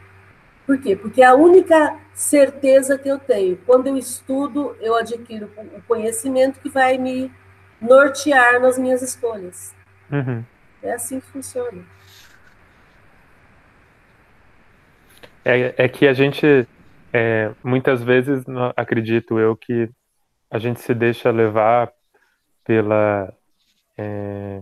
[0.66, 0.95] Por quê?
[0.95, 3.57] Porque é a única certeza que eu tenho.
[3.66, 7.32] Quando eu estudo, eu adquiro o conhecimento que vai me
[7.80, 9.76] nortear nas minhas escolhas.
[10.11, 10.43] Uhum.
[10.82, 11.84] É assim que funciona.
[15.43, 16.68] É, é que a gente,
[17.13, 18.43] é, muitas vezes,
[18.76, 19.89] acredito eu, que
[20.49, 21.91] a gente se deixa levar
[22.63, 23.32] pela
[23.95, 24.61] é,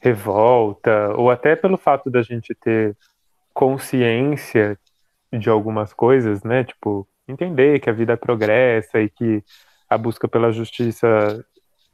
[0.00, 2.94] revolta, ou até pelo fato da gente ter
[3.54, 4.78] consciência
[5.32, 6.64] de algumas coisas, né?
[6.64, 9.42] Tipo, entender que a vida progressa e que
[9.88, 11.44] a busca pela justiça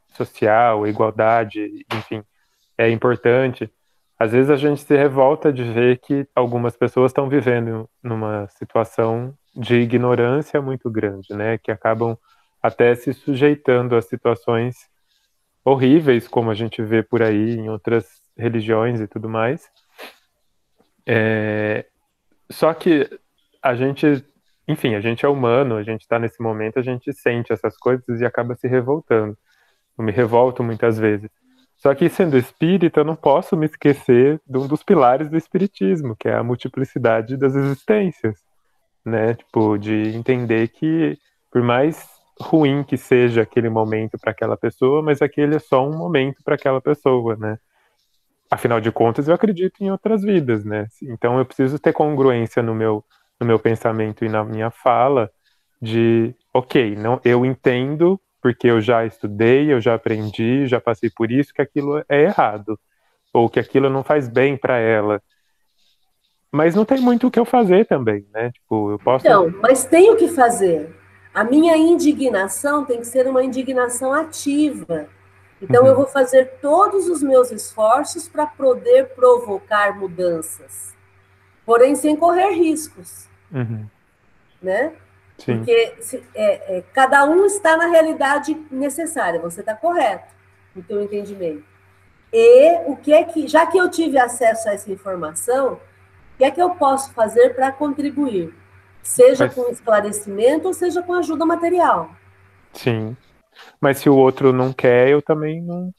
[0.09, 2.23] social, igualdade, enfim,
[2.77, 3.71] é importante.
[4.19, 9.35] Às vezes a gente se revolta de ver que algumas pessoas estão vivendo numa situação
[9.55, 11.57] de ignorância muito grande, né?
[11.57, 12.17] Que acabam
[12.61, 14.75] até se sujeitando a situações
[15.63, 19.69] horríveis, como a gente vê por aí em outras religiões e tudo mais.
[21.05, 21.85] É...
[22.49, 23.07] Só que
[23.67, 24.25] a gente,
[24.67, 28.21] enfim, a gente é humano, a gente está nesse momento, a gente sente essas coisas
[28.21, 29.37] e acaba se revoltando.
[29.97, 31.29] Eu me revolto muitas vezes.
[31.77, 36.15] Só que sendo espírita, eu não posso me esquecer de um dos pilares do espiritismo,
[36.15, 38.39] que é a multiplicidade das existências,
[39.05, 39.35] né?
[39.35, 41.17] Tipo, de entender que
[41.51, 42.07] por mais
[42.39, 46.55] ruim que seja aquele momento para aquela pessoa, mas aquele é só um momento para
[46.55, 47.57] aquela pessoa, né?
[48.49, 50.87] Afinal de contas, eu acredito em outras vidas, né?
[51.03, 53.03] Então eu preciso ter congruência no meu
[53.39, 55.31] no meu pensamento e na minha fala
[55.81, 61.31] de, ok, não, eu entendo porque eu já estudei, eu já aprendi, já passei por
[61.31, 62.79] isso que aquilo é errado
[63.33, 65.21] ou que aquilo não faz bem para ela.
[66.51, 68.51] Mas não tem muito o que eu fazer também, né?
[68.51, 70.95] Tipo, eu posso Então, mas tem o que fazer.
[71.33, 75.07] A minha indignação tem que ser uma indignação ativa.
[75.61, 75.89] Então uhum.
[75.89, 80.95] eu vou fazer todos os meus esforços para poder provocar mudanças,
[81.67, 83.27] porém sem correr riscos.
[83.51, 83.85] Uhum.
[84.61, 84.93] Né?
[85.37, 85.57] Sim.
[85.57, 90.33] Porque se, é, é, cada um está na realidade necessária, você está correto
[90.73, 91.63] no teu entendimento.
[92.31, 96.45] E o que é que, já que eu tive acesso a essa informação, o que
[96.45, 98.53] é que eu posso fazer para contribuir?
[99.03, 99.53] Seja Mas...
[99.53, 102.11] com esclarecimento ou seja com ajuda material.
[102.71, 103.15] Sim.
[103.79, 105.93] Mas se o outro não quer, eu também não.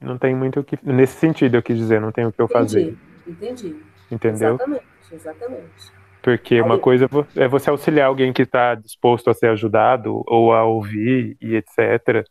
[0.00, 0.78] Não tem muito o que.
[0.82, 2.98] Nesse sentido, eu quis dizer, não tenho o que eu entendi, fazer.
[3.26, 3.93] Entendi.
[4.14, 4.54] Entendeu?
[4.54, 5.92] Exatamente, exatamente.
[6.22, 7.06] Porque uma coisa
[7.36, 12.24] é você auxiliar alguém que está disposto a ser ajudado ou a ouvir e etc.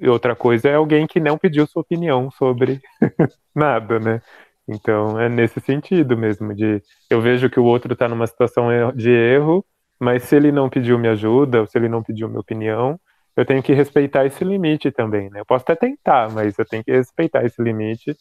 [0.00, 2.80] E outra coisa é alguém que não pediu sua opinião sobre
[3.54, 4.22] nada, né?
[4.66, 9.10] Então é nesse sentido mesmo, de eu vejo que o outro está numa situação de
[9.10, 9.64] erro,
[10.00, 12.98] mas se ele não pediu minha ajuda, ou se ele não pediu minha opinião,
[13.36, 15.40] eu tenho que respeitar esse limite também, né?
[15.40, 18.16] Eu posso até tentar, mas eu tenho que respeitar esse limite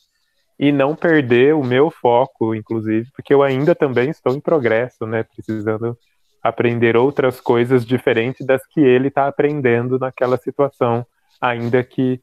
[0.59, 5.23] e não perder o meu foco, inclusive, porque eu ainda também estou em progresso, né?
[5.23, 5.97] Precisando
[6.41, 11.05] aprender outras coisas diferentes das que ele está aprendendo naquela situação,
[11.39, 12.21] ainda que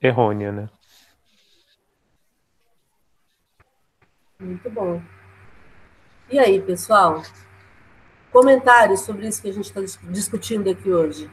[0.00, 0.68] errônea, né?
[4.38, 5.00] Muito bom.
[6.28, 7.22] E aí, pessoal?
[8.32, 9.80] Comentários sobre isso que a gente está
[10.10, 11.30] discutindo aqui hoje?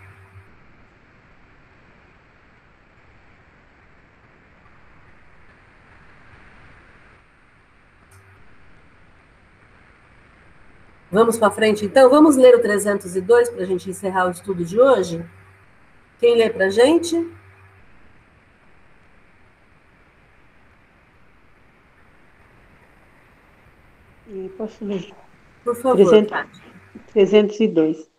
[11.11, 12.07] Vamos para frente, então?
[12.07, 15.25] Vamos ler o 302 para a gente encerrar o estudo de hoje?
[16.19, 17.27] Quem lê para a gente?
[24.55, 25.11] Posso ler?
[25.63, 25.95] Por favor.
[25.95, 26.61] 300,
[27.07, 28.11] 302.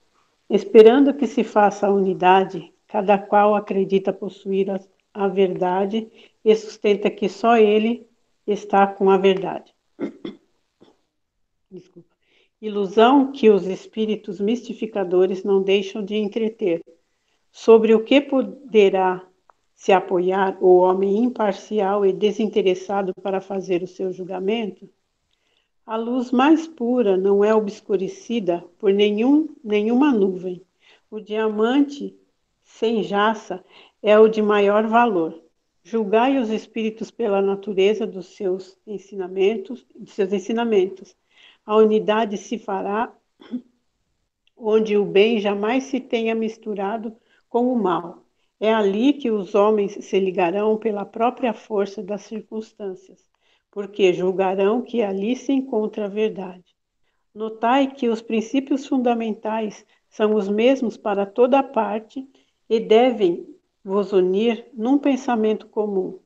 [0.48, 4.80] Esperando que se faça a unidade, cada qual acredita possuir a,
[5.14, 6.10] a verdade
[6.44, 8.08] e sustenta que só ele
[8.44, 9.72] está com a verdade.
[11.70, 12.09] Desculpa
[12.60, 16.84] ilusão que os espíritos mistificadores não deixam de entreter,
[17.50, 19.26] sobre o que poderá
[19.74, 24.88] se apoiar o homem imparcial e desinteressado para fazer o seu julgamento?
[25.86, 30.62] A luz mais pura não é obscurecida por nenhum, nenhuma nuvem.
[31.10, 32.14] O diamante
[32.62, 33.64] sem jaça
[34.02, 35.42] é o de maior valor.
[35.82, 41.16] Julgai os espíritos pela natureza dos seus ensinamentos, de seus ensinamentos
[41.70, 43.16] a unidade se fará
[44.56, 47.16] onde o bem jamais se tenha misturado
[47.48, 48.24] com o mal.
[48.58, 53.24] É ali que os homens se ligarão pela própria força das circunstâncias,
[53.70, 56.74] porque julgarão que ali se encontra a verdade.
[57.32, 62.28] Notai que os princípios fundamentais são os mesmos para toda parte
[62.68, 63.46] e devem
[63.84, 66.18] vos unir num pensamento comum,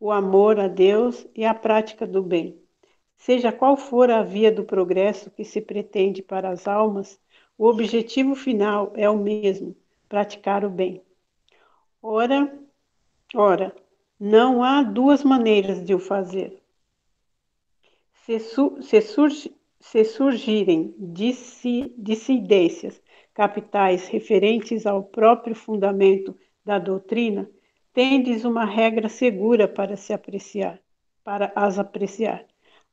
[0.00, 2.65] o amor a Deus e a prática do bem.
[3.16, 7.18] Seja qual for a via do progresso que se pretende para as almas,
[7.58, 9.74] o objetivo final é o mesmo:
[10.08, 11.02] praticar o bem.
[12.02, 12.56] Ora,
[13.34, 13.74] ora,
[14.18, 16.62] não há duas maneiras de o fazer.
[18.24, 20.94] Se, su se, surgi se surgirem
[21.96, 23.00] dissidências
[23.32, 27.48] capitais referentes ao próprio fundamento da doutrina,
[27.92, 30.80] tendes uma regra segura para se apreciar,
[31.22, 32.44] para as apreciar.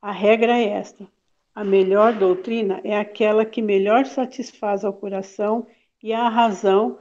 [0.04, 1.08] A regra é esta:
[1.54, 5.66] a melhor doutrina é aquela que melhor satisfaz ao coração
[6.02, 6.98] e à razão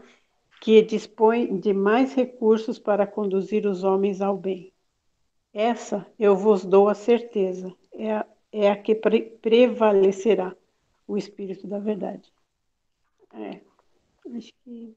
[0.62, 4.72] que dispõe de mais recursos para conduzir os homens ao bem.
[5.54, 10.56] Essa eu vos dou a certeza, é a, é a que pre prevalecerá
[11.06, 12.32] o Espírito da Verdade.
[13.34, 13.60] É,
[14.34, 14.96] acho que.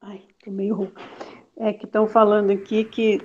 [0.00, 1.02] Ai, tô meio rouca.
[1.58, 3.18] É que estão falando aqui que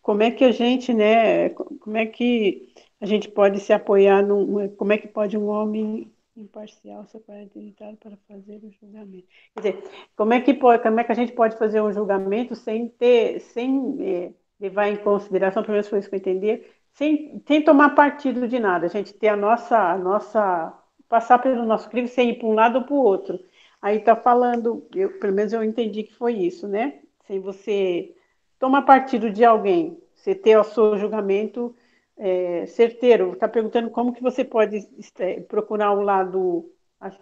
[0.00, 4.68] como é que a gente, né, como é que a gente pode se apoiar num.
[4.70, 9.26] Como é que pode um homem imparcial ser qualificado para fazer o julgamento?
[9.54, 12.54] Quer dizer, como é que, pode, como é que a gente pode fazer um julgamento
[12.54, 17.42] sem ter, sem é, levar em consideração, pelo menos foi isso que eu entendi, sem,
[17.46, 20.72] sem tomar partido de nada, a gente ter a nossa, a nossa
[21.08, 23.38] passar pelo nosso crime sem ir para um lado ou para o outro.
[23.80, 27.00] Aí está falando, eu, pelo menos eu entendi que foi isso, né?
[27.26, 28.14] Sem você
[28.58, 31.74] tomar partido de alguém, você ter o seu julgamento
[32.18, 34.88] é, certeiro, está perguntando como que você pode
[35.18, 37.18] é, procurar um lado acho,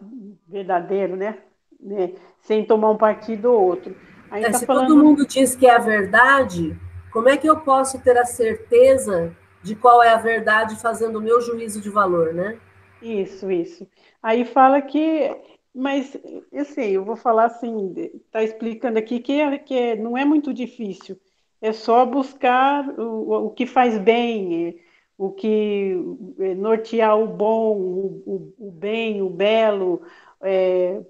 [0.47, 1.38] verdadeiro, né?
[1.80, 2.12] né?
[2.40, 3.97] Sem tomar um partido ou outro.
[4.30, 4.88] É, tá se falando...
[4.88, 6.78] todo mundo diz que é a verdade,
[7.12, 11.22] como é que eu posso ter a certeza de qual é a verdade fazendo o
[11.22, 12.59] meu juízo de valor, né?
[13.01, 13.86] Isso, isso.
[14.22, 15.34] Aí fala que,
[15.74, 16.16] mas
[16.55, 17.92] assim, eu vou falar assim,
[18.26, 21.18] está explicando aqui que, é, que é, não é muito difícil.
[21.61, 24.78] É só buscar o, o que faz bem,
[25.16, 25.94] o que
[26.38, 30.02] é, nortear o bom, o, o, o bem, o belo.
[30.42, 31.00] É,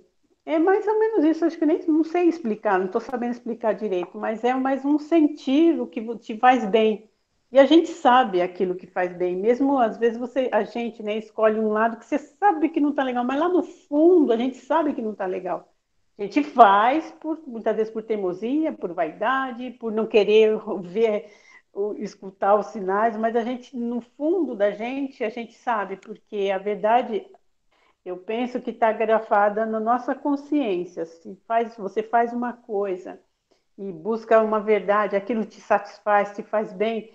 [0.46, 3.72] é, mais ou menos isso, acho que nem não sei explicar, não estou sabendo explicar
[3.74, 7.08] direito, mas é mais um sentir o que te faz bem.
[7.50, 11.16] E a gente sabe aquilo que faz bem, mesmo às vezes você, a gente né,
[11.18, 14.36] escolhe um lado que você sabe que não está legal, mas lá no fundo a
[14.36, 15.72] gente sabe que não está legal.
[16.18, 21.32] A gente faz, por, muitas vezes por teimosia, por vaidade, por não querer ver
[21.98, 26.58] escutar os sinais, mas a gente, no fundo da gente, a gente sabe, porque a
[26.58, 27.26] verdade,
[28.04, 31.04] eu penso que está grafada na nossa consciência.
[31.06, 33.20] Se faz, você faz uma coisa
[33.78, 37.12] e busca uma verdade, aquilo te satisfaz, te faz bem,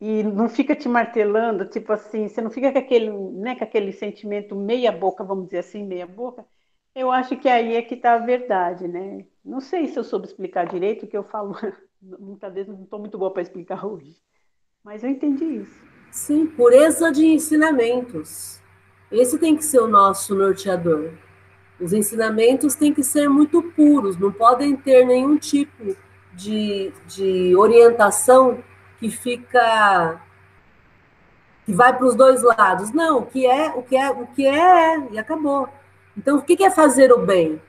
[0.00, 3.92] e não fica te martelando, tipo assim, você não fica com aquele, né, com aquele
[3.92, 6.46] sentimento meia boca, vamos dizer assim, meia boca,
[6.94, 9.26] eu acho que aí é que está a verdade, né?
[9.44, 11.54] Não sei se eu soube explicar direito o que eu falo
[12.00, 14.16] muitas vezes não estou muito boa para explicar hoje.
[14.84, 15.82] Mas eu entendi isso.
[16.10, 18.60] Sim, pureza de ensinamentos.
[19.10, 21.12] Esse tem que ser o nosso norteador.
[21.80, 25.96] Os ensinamentos têm que ser muito puros, não podem ter nenhum tipo
[26.32, 28.62] de, de orientação
[28.98, 30.20] que fica
[31.64, 32.92] que vai para os dois lados.
[32.92, 35.68] Não, o que é, o que é, o que é, é e acabou.
[36.16, 37.60] Então, o que é fazer o bem?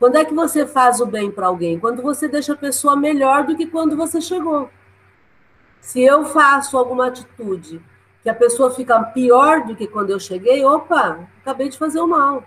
[0.00, 1.78] Quando é que você faz o bem para alguém?
[1.78, 4.70] Quando você deixa a pessoa melhor do que quando você chegou.
[5.78, 7.82] Se eu faço alguma atitude
[8.22, 12.06] que a pessoa fica pior do que quando eu cheguei, opa, acabei de fazer o
[12.06, 12.42] mal.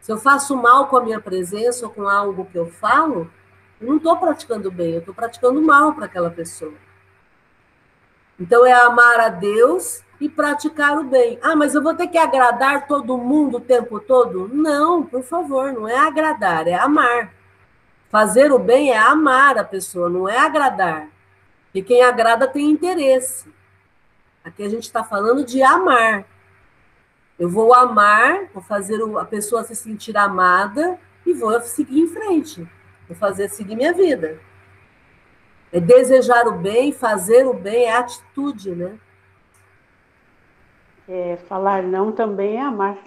[0.00, 3.30] Se eu faço mal com a minha presença ou com algo que eu falo,
[3.80, 6.74] eu não estou praticando bem, eu estou praticando mal para aquela pessoa.
[8.38, 11.38] Então é amar a Deus e praticar o bem.
[11.42, 14.48] Ah, mas eu vou ter que agradar todo mundo o tempo todo?
[14.52, 17.32] Não, por favor, não é agradar, é amar.
[18.10, 21.08] Fazer o bem é amar a pessoa, não é agradar.
[21.74, 23.52] E quem agrada tem interesse.
[24.42, 26.24] Aqui a gente está falando de amar.
[27.38, 32.66] Eu vou amar, vou fazer a pessoa se sentir amada e vou seguir em frente.
[33.06, 34.40] Vou fazer seguir minha vida.
[35.70, 38.98] É desejar o bem, fazer o bem, é atitude, né?
[41.08, 42.98] é, falar não também é amar.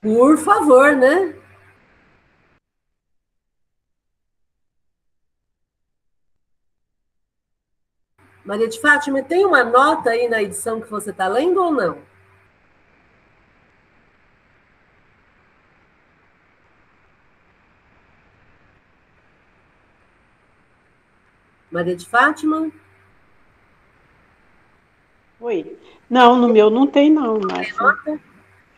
[0.00, 1.34] Por favor, né?
[8.44, 11.98] Maria de Fátima, tem uma nota aí na edição que você está lendo ou não?
[21.70, 22.70] Maria de Fátima?
[25.40, 25.78] Oi.
[26.08, 28.20] Não, no meu não tem, não, Márcia.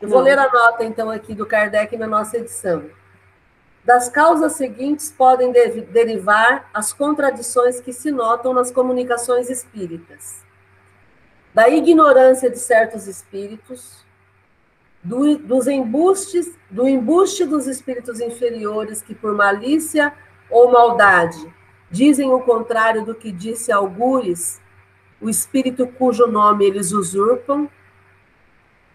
[0.00, 2.84] Eu vou ler a nota, então, aqui do Kardec na nossa edição.
[3.84, 10.42] Das causas seguintes podem de derivar as contradições que se notam nas comunicações espíritas.
[11.54, 14.04] Da ignorância de certos espíritos,
[15.02, 20.12] do, dos embustes, do embuste dos espíritos inferiores que, por malícia
[20.50, 21.38] ou maldade,
[21.90, 24.60] dizem o contrário do que disse Algures,
[25.20, 27.68] o espírito cujo nome eles usurpam,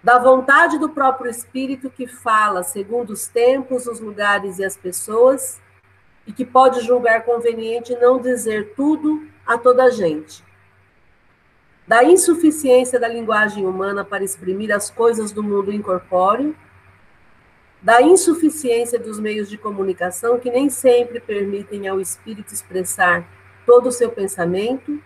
[0.03, 5.61] da vontade do próprio espírito que fala segundo os tempos, os lugares e as pessoas,
[6.27, 10.43] e que pode julgar conveniente não dizer tudo a toda a gente.
[11.87, 16.55] Da insuficiência da linguagem humana para exprimir as coisas do mundo incorpóreo,
[17.81, 23.27] da insuficiência dos meios de comunicação que nem sempre permitem ao espírito expressar
[23.65, 25.01] todo o seu pensamento,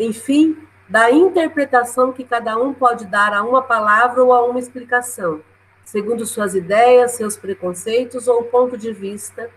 [0.00, 0.56] enfim,
[0.88, 5.42] da interpretação que cada um pode dar a uma palavra ou a uma explicação,
[5.84, 9.50] segundo suas ideias, seus preconceitos ou ponto de vista,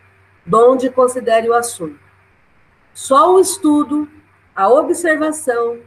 [0.45, 1.99] donde considere o assunto.
[2.93, 4.07] Só o estudo,
[4.55, 5.79] a observação,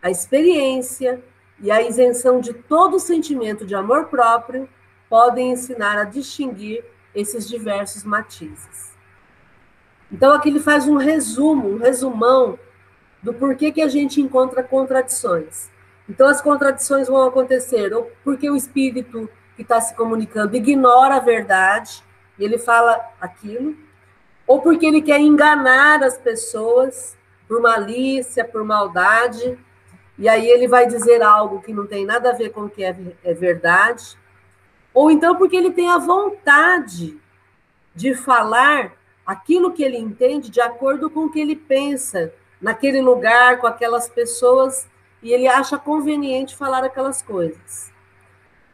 [0.00, 1.22] a experiência
[1.60, 4.68] e a isenção de todo sentimento de amor próprio
[5.10, 6.84] podem ensinar a distinguir
[7.14, 8.94] esses diversos matizes.
[10.10, 12.58] Então, aqui ele faz um resumo, um resumão
[13.26, 15.68] do porquê que a gente encontra contradições.
[16.08, 21.18] Então, as contradições vão acontecer ou porque o espírito que está se comunicando ignora a
[21.18, 22.04] verdade,
[22.38, 23.76] e ele fala aquilo,
[24.46, 27.16] ou porque ele quer enganar as pessoas
[27.48, 29.58] por malícia, por maldade,
[30.16, 32.84] e aí ele vai dizer algo que não tem nada a ver com o que
[32.84, 34.16] é, é verdade,
[34.94, 37.18] ou então porque ele tem a vontade
[37.92, 38.92] de falar
[39.26, 44.08] aquilo que ele entende de acordo com o que ele pensa naquele lugar, com aquelas
[44.08, 44.88] pessoas,
[45.22, 47.92] e ele acha conveniente falar aquelas coisas.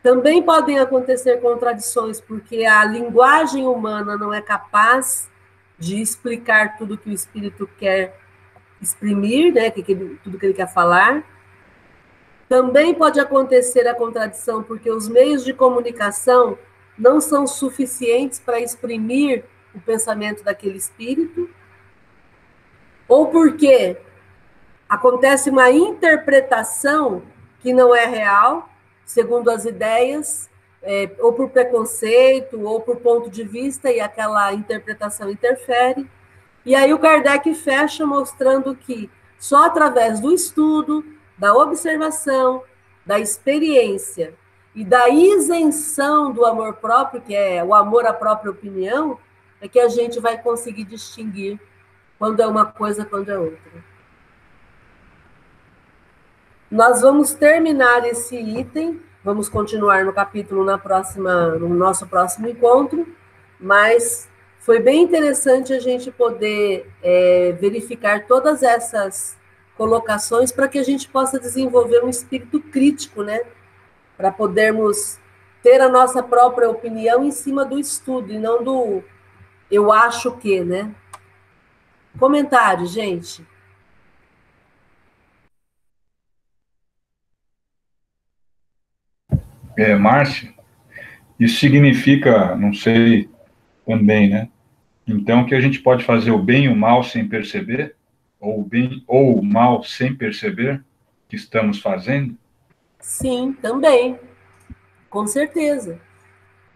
[0.03, 5.31] Também podem acontecer contradições, porque a linguagem humana não é capaz
[5.79, 8.19] de explicar tudo que o espírito quer
[8.81, 11.25] exprimir, né, que, ele, tudo que ele quer falar.
[12.49, 16.59] Também pode acontecer a contradição porque os meios de comunicação
[16.99, 21.49] não são suficientes para exprimir o pensamento daquele espírito,
[23.13, 23.95] ou porque
[24.89, 27.23] acontece uma interpretação
[27.61, 28.71] que não é real,
[29.05, 30.49] segundo as ideias,
[30.83, 36.11] é, ou por preconceito, ou por ponto de vista, e aquela interpretação interfere.
[36.65, 41.05] E aí o Kardec fecha mostrando que só através do estudo,
[41.37, 42.63] da observação,
[43.05, 44.33] da experiência
[44.75, 49.19] e da isenção do amor próprio, que é o amor à própria opinião,
[49.61, 51.61] é que a gente vai conseguir distinguir
[52.23, 53.85] quando é uma coisa, quando é outra.
[56.71, 63.09] Nós vamos terminar esse item, vamos continuar no capítulo na próxima, no nosso próximo encontro,
[63.59, 64.29] mas
[64.61, 69.37] foi bem interessante a gente poder é, verificar todas essas
[69.77, 73.41] colocações para que a gente possa desenvolver um espírito crítico, né?
[74.17, 75.19] Para podermos
[75.61, 79.03] ter a nossa própria opinião em cima do estudo e não do
[79.69, 80.95] eu acho que, né?
[82.19, 83.45] Comentário, gente.
[89.77, 90.53] É, Márcia,
[91.41, 93.29] isso significa, não sei
[93.87, 94.49] também, né?
[95.07, 97.97] Então, que a gente pode fazer o bem e o mal sem perceber?
[98.43, 100.85] ou o bem ou o mal sem perceber
[101.29, 102.37] que estamos fazendo?
[102.99, 104.19] Sim, também.
[105.09, 106.01] Com certeza.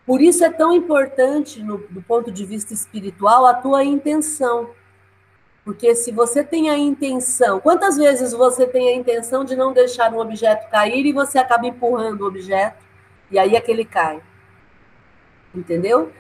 [0.07, 4.71] Por isso é tão importante, no, do ponto de vista espiritual, a tua intenção.
[5.67, 10.15] Porque se você tem a intenção, quantas vezes você tem a intenção de não deixar
[10.15, 12.83] um objeto cair e você acaba empurrando o objeto
[13.31, 14.23] e aí aquele cai?
[15.55, 16.11] Entendeu?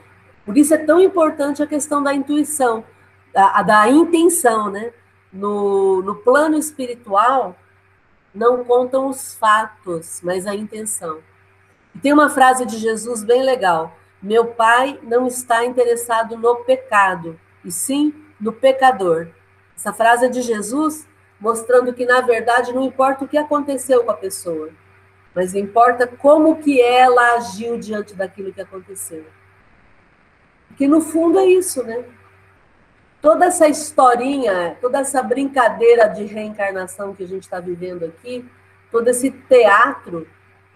[0.44, 2.84] Por isso é tão importante a questão da intuição,
[3.32, 4.92] da, da intenção, né?
[5.36, 7.56] no, no plano espiritual,
[8.34, 11.18] não contam os fatos, mas a intenção.
[11.94, 17.38] E tem uma frase de Jesus bem legal: Meu pai não está interessado no pecado,
[17.64, 19.28] e sim no pecador.
[19.76, 21.06] Essa frase é de Jesus,
[21.38, 24.70] mostrando que, na verdade, não importa o que aconteceu com a pessoa,
[25.34, 29.24] mas importa como que ela agiu diante daquilo que aconteceu.
[30.76, 32.04] Que no fundo é isso, né?
[33.26, 38.48] toda essa historinha, toda essa brincadeira de reencarnação que a gente está vivendo aqui,
[38.88, 40.28] todo esse teatro,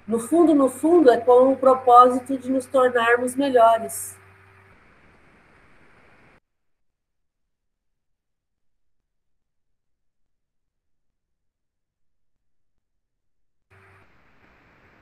[0.05, 4.16] no fundo, no fundo, é com o propósito de nos tornarmos melhores.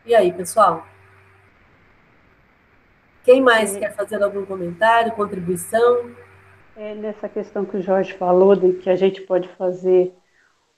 [0.08, 0.86] E aí, pessoal?
[3.26, 6.10] Quem mais é, quer fazer algum comentário, contribuição?
[6.74, 10.14] É nessa questão que o Jorge falou, de que a gente pode fazer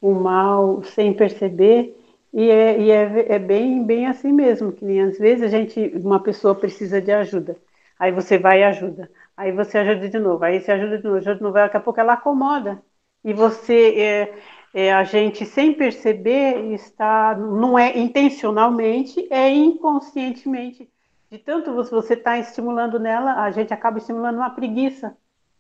[0.00, 1.96] o mal sem perceber,
[2.32, 5.80] e é, e é, é bem, bem assim mesmo, que nem às vezes a gente,
[6.02, 7.56] uma pessoa precisa de ajuda,
[7.98, 11.16] aí você vai e ajuda, aí você ajuda de novo, aí você ajuda de novo,
[11.18, 12.82] ajuda de novo, daqui a pouco ela acomoda,
[13.24, 14.38] e você, é,
[14.74, 20.88] é, a gente sem perceber está, não é intencionalmente, é inconscientemente
[21.30, 25.16] de tanto você está estimulando nela, a gente acaba estimulando uma preguiça.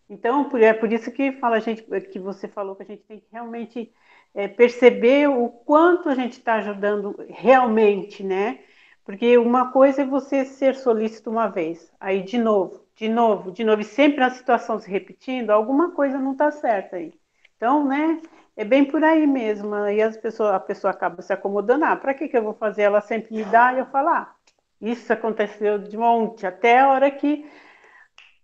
[0.08, 3.20] Então, é por isso que fala a gente, que você falou que a gente tem
[3.20, 3.92] que realmente
[4.34, 8.58] é, perceber o quanto a gente está ajudando realmente, né?
[9.04, 13.62] Porque uma coisa é você ser solícito uma vez, aí de novo, de novo, de
[13.62, 17.12] novo, e sempre a situação se repetindo, alguma coisa não está certa aí.
[17.56, 18.20] Então, né?
[18.56, 19.74] É bem por aí mesmo.
[19.88, 21.84] E as pessoas, a pessoa acaba se acomodando.
[21.84, 22.82] Ah, para que, que eu vou fazer?
[22.82, 24.34] Ela sempre me dá e eu falo, ah,
[24.80, 27.46] isso aconteceu de monte, até a hora que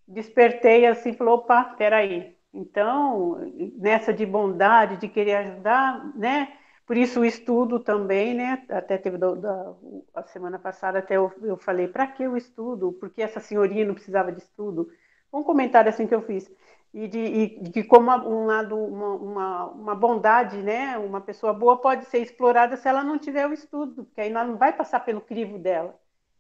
[0.07, 2.37] despertei assim, falou, opa, peraí.
[2.53, 3.39] Então,
[3.77, 6.53] nessa de bondade, de querer ajudar, né?
[6.87, 8.65] Por isso o estudo também, né?
[8.71, 9.75] Até teve da, da
[10.15, 12.93] a semana passada até eu, eu falei, para que o estudo?
[12.93, 14.89] Porque essa senhorinha não precisava de estudo.
[15.33, 16.51] Um comentário assim que eu fiz
[16.97, 20.97] e de, e de como um lado uma, uma, uma, bondade, né?
[20.97, 24.45] Uma pessoa boa pode ser explorada se ela não tiver o estudo, porque aí ela
[24.45, 25.95] não vai passar pelo crivo dela.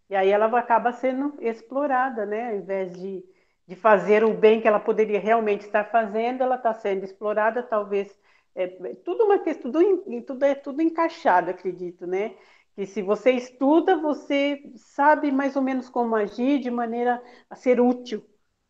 [0.08, 2.52] E aí ela acaba sendo explorada, né?
[2.52, 3.22] Ao invés de,
[3.68, 8.18] de fazer o bem que ela poderia realmente estar fazendo, ela está sendo explorada, talvez.
[8.54, 12.34] É, é tudo uma questão, tudo, tudo é tudo encaixado, acredito, né?
[12.74, 17.78] Que se você estuda, você sabe mais ou menos como agir de maneira a ser
[17.78, 18.24] útil,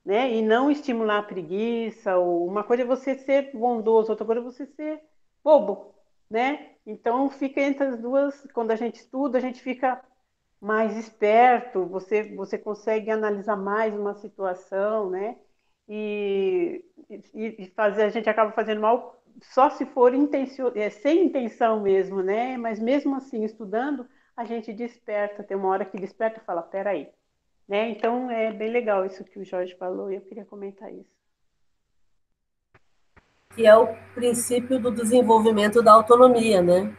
[0.06, 0.32] né?
[0.34, 4.44] E não estimular a preguiça, ou uma coisa é você ser bondoso, outra coisa é
[4.44, 5.02] você ser
[5.44, 5.94] bobo,
[6.30, 6.76] né?
[6.86, 10.02] Então fica entre as duas, quando a gente estuda, a gente fica
[10.60, 15.38] mais esperto, você, você consegue analisar mais uma situação, né?
[15.88, 21.26] E, e, e fazer, a gente acaba fazendo mal só se for intencio, é, sem
[21.26, 22.56] intenção mesmo, né?
[22.56, 27.08] Mas mesmo assim, estudando, a gente desperta, tem uma hora que desperta e fala, peraí.
[27.68, 27.90] Né?
[27.90, 31.16] Então é bem legal isso que o Jorge falou e eu queria comentar isso.
[33.54, 36.94] Que é o princípio do desenvolvimento da autonomia, né?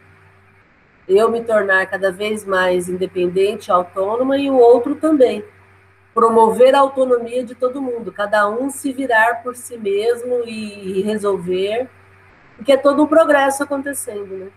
[1.08, 5.44] eu me tornar cada vez mais independente, autônoma e o outro também.
[6.14, 11.88] Promover a autonomia de todo mundo, cada um se virar por si mesmo e resolver,
[12.56, 14.52] porque é todo um progresso acontecendo, né?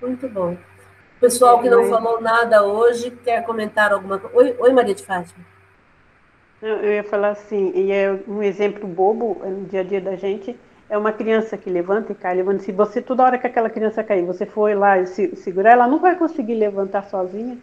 [0.00, 0.56] Muito bom.
[1.24, 4.36] Pessoal que não falou nada hoje quer comentar alguma coisa.
[4.36, 5.42] Oi, oi, Maria de Fátima.
[6.60, 10.54] Eu ia falar assim, e é um exemplo bobo no dia a dia da gente,
[10.86, 12.62] é uma criança que levanta e cai, levanta.
[12.62, 15.88] Se você, toda hora que aquela criança cair, você foi lá e se, segurar, ela
[15.88, 17.56] não vai conseguir levantar sozinha.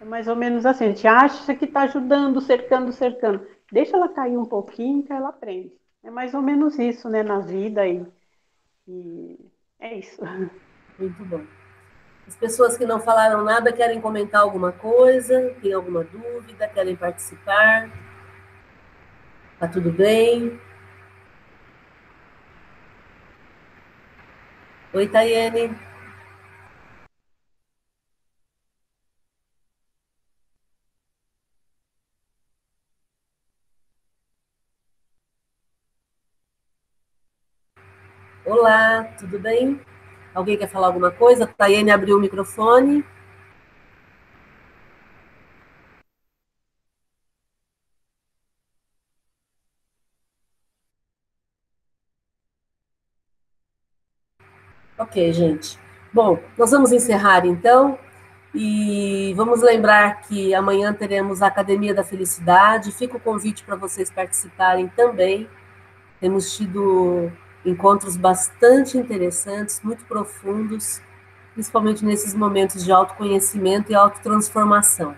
[0.00, 3.46] É mais ou menos assim, a gente acha que está ajudando, cercando, cercando.
[3.70, 5.72] Deixa ela cair um pouquinho que ela aprende.
[6.02, 8.04] É mais ou menos isso, né, na vida e,
[8.88, 9.38] e
[9.78, 10.20] é isso.
[10.98, 11.55] Muito bom.
[12.26, 17.88] As pessoas que não falaram nada querem comentar alguma coisa, tem alguma dúvida, querem participar?
[19.60, 20.60] Tá tudo bem?
[24.92, 25.70] Oi, Tayane.
[38.44, 39.80] Olá, tudo bem?
[40.36, 41.46] Alguém quer falar alguma coisa?
[41.46, 43.02] Tayane abriu o microfone.
[54.98, 55.78] Ok, gente.
[56.12, 57.98] Bom, nós vamos encerrar então
[58.54, 62.92] e vamos lembrar que amanhã teremos a Academia da Felicidade.
[62.92, 65.48] Fica o convite para vocês participarem também.
[66.20, 67.32] Temos tido
[67.66, 71.02] encontros bastante interessantes, muito profundos,
[71.52, 75.14] principalmente nesses momentos de autoconhecimento e autotransformação.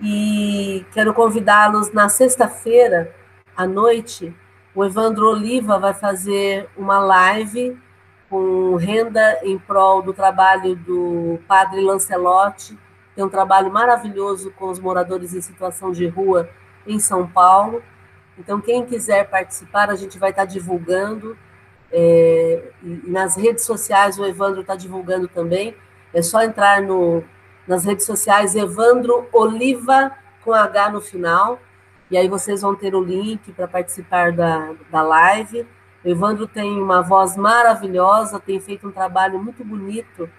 [0.00, 3.14] E quero convidá-los na sexta-feira
[3.56, 4.34] à noite.
[4.74, 7.78] O Evandro Oliva vai fazer uma live
[8.28, 12.76] com renda em prol do trabalho do padre Lancelotti,
[13.14, 16.50] tem um trabalho maravilhoso com os moradores em situação de rua
[16.86, 17.82] em São Paulo.
[18.38, 21.36] Então, quem quiser participar, a gente vai estar divulgando.
[21.90, 25.74] É, nas redes sociais, o Evandro está divulgando também.
[26.12, 27.22] É só entrar no,
[27.66, 30.12] nas redes sociais, Evandro Oliva,
[30.44, 31.60] com H no final.
[32.10, 35.66] E aí vocês vão ter o link para participar da, da live.
[36.04, 40.30] O Evandro tem uma voz maravilhosa, tem feito um trabalho muito bonito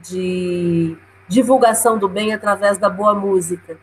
[0.00, 3.78] de divulgação do bem através da boa música.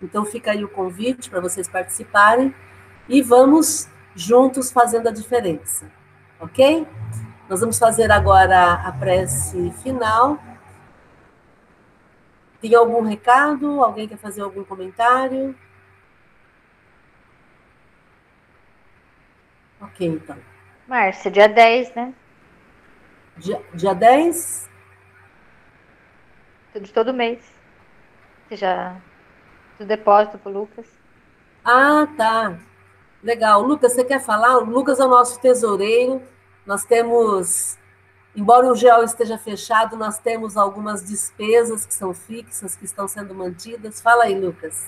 [0.00, 2.54] Então fica aí o convite para vocês participarem
[3.08, 5.90] e vamos juntos fazendo a diferença,
[6.38, 6.86] ok?
[7.48, 10.38] Nós vamos fazer agora a prece final.
[12.60, 13.82] Tem algum recado?
[13.82, 15.56] Alguém quer fazer algum comentário?
[19.80, 20.36] Ok, então.
[20.86, 22.14] Márcia, dia 10, né?
[23.36, 24.68] Dia, dia 10?
[26.82, 27.40] De todo mês.
[28.46, 28.96] Você já.
[29.78, 30.86] Do depósito pro Lucas.
[31.64, 32.58] Ah, tá.
[33.22, 33.62] Legal.
[33.62, 34.58] Lucas, você quer falar?
[34.58, 36.22] O Lucas é o nosso tesoureiro.
[36.64, 37.76] Nós temos,
[38.36, 43.34] embora o GEL esteja fechado, nós temos algumas despesas que são fixas, que estão sendo
[43.34, 44.00] mantidas.
[44.00, 44.86] Fala aí, Lucas.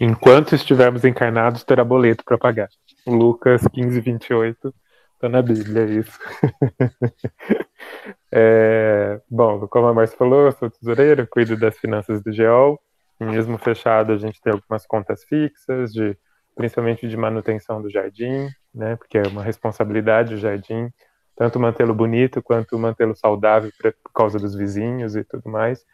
[0.00, 2.68] Enquanto estivermos encarnados, terá boleto para pagar.
[3.06, 4.74] Lucas 15, 28,
[5.14, 6.18] está na Bíblia, é isso.
[8.32, 12.80] é, bom, como a Márcia falou, eu sou tesoureiro, cuido das finanças do GEOL.
[13.20, 16.16] Mesmo fechado, a gente tem algumas contas fixas, de,
[16.54, 20.92] principalmente de manutenção do jardim, né, porque é uma responsabilidade o jardim,
[21.36, 25.84] tanto mantê-lo bonito quanto mantê-lo saudável por causa dos vizinhos e tudo mais.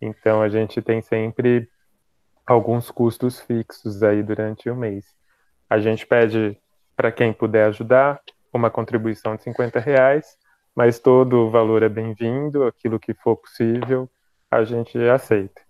[0.00, 1.68] Então, a gente tem sempre
[2.46, 5.14] alguns custos fixos aí durante o mês.
[5.68, 6.58] A gente pede
[6.96, 8.20] para quem puder ajudar
[8.52, 10.38] uma contribuição de 50 reais,
[10.74, 14.08] mas todo o valor é bem-vindo, aquilo que for possível
[14.50, 15.65] a gente aceita.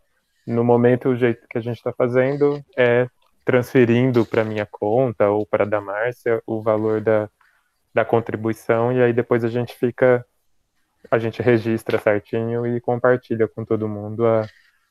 [0.46, 3.08] No momento, o jeito que a gente está fazendo é
[3.44, 7.28] transferindo para minha conta ou para a da Márcia o valor da,
[7.94, 10.26] da contribuição e aí depois a gente fica,
[11.10, 14.46] a gente registra certinho e compartilha com todo mundo a,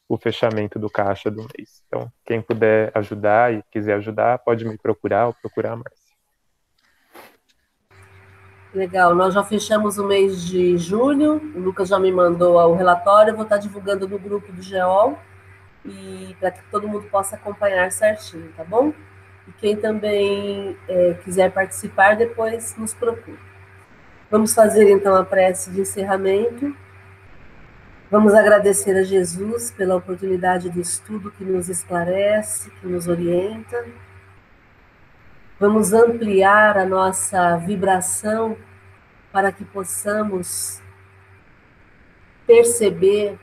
[0.07, 1.83] o fechamento do caixa do mês.
[1.87, 6.15] Então, quem puder ajudar e quiser ajudar, pode me procurar ou procurar a Márcia.
[8.73, 13.31] Legal, nós já fechamos o mês de julho, o Lucas já me mandou o relatório,
[13.31, 15.17] eu vou estar divulgando no grupo do GEOL,
[15.85, 18.93] e para que todo mundo possa acompanhar certinho, tá bom?
[19.47, 23.37] E quem também é, quiser participar, depois nos procure.
[24.31, 26.75] Vamos fazer então a prece de encerramento.
[28.09, 33.85] Vamos agradecer a Jesus pela oportunidade do estudo que nos esclarece, que nos orienta.
[35.59, 38.57] Vamos ampliar a nossa vibração
[39.31, 40.81] para que possamos
[42.47, 43.37] perceber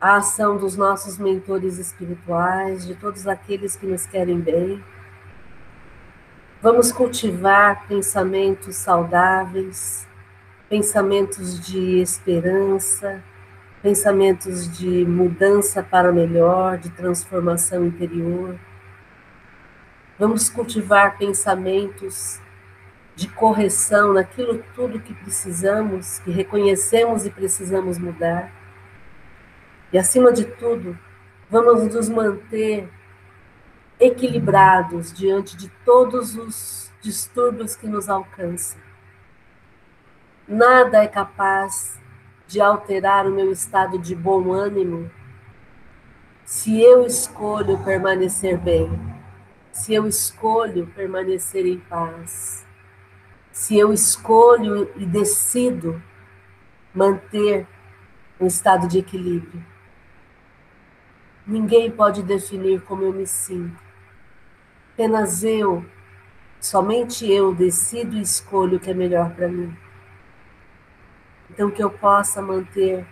[0.00, 4.82] a ação dos nossos mentores espirituais, de todos aqueles que nos querem bem.
[6.62, 10.06] Vamos cultivar pensamentos saudáveis,
[10.68, 13.22] pensamentos de esperança,
[13.82, 18.58] pensamentos de mudança para melhor, de transformação interior.
[20.18, 22.40] Vamos cultivar pensamentos
[23.16, 28.59] de correção naquilo tudo que precisamos, que reconhecemos e precisamos mudar.
[29.92, 30.98] E acima de tudo,
[31.50, 32.88] vamos nos manter
[33.98, 38.80] equilibrados diante de todos os distúrbios que nos alcançam.
[40.46, 41.98] Nada é capaz
[42.46, 45.10] de alterar o meu estado de bom ânimo
[46.44, 48.90] se eu escolho permanecer bem,
[49.70, 52.66] se eu escolho permanecer em paz,
[53.52, 56.02] se eu escolho e decido
[56.92, 57.68] manter
[58.40, 59.64] um estado de equilíbrio.
[61.50, 63.76] Ninguém pode definir como eu me sinto.
[64.94, 65.84] Apenas eu,
[66.60, 69.76] somente eu decido e escolho o que é melhor para mim.
[71.50, 73.04] Então, que eu possa manter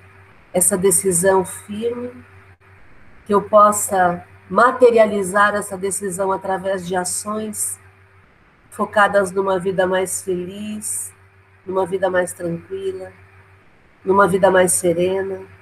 [0.55, 2.13] essa decisão firme,
[3.27, 7.77] que eu possa materializar essa decisão através de ações
[8.71, 11.13] focadas numa vida mais feliz,
[11.67, 13.13] numa vida mais tranquila,
[14.05, 15.58] numa vida mais serena.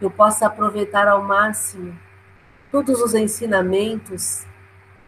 [0.00, 1.98] Eu possa aproveitar ao máximo
[2.70, 4.44] todos os ensinamentos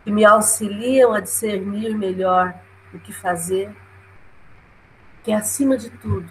[0.03, 2.55] que me auxiliam a discernir melhor
[2.95, 3.71] o que fazer,
[5.23, 6.31] que acima de tudo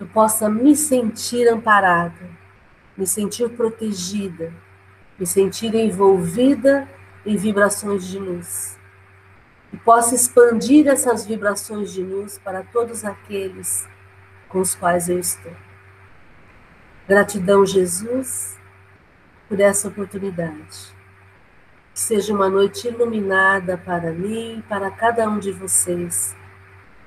[0.00, 2.28] eu possa me sentir amparada,
[2.96, 4.52] me sentir protegida,
[5.18, 6.88] me sentir envolvida
[7.24, 8.78] em vibrações de luz.
[9.72, 13.88] E possa expandir essas vibrações de luz para todos aqueles
[14.48, 15.65] com os quais eu estou.
[17.08, 18.58] Gratidão, Jesus,
[19.48, 20.94] por essa oportunidade.
[21.94, 26.34] Que seja uma noite iluminada para mim e para cada um de vocês,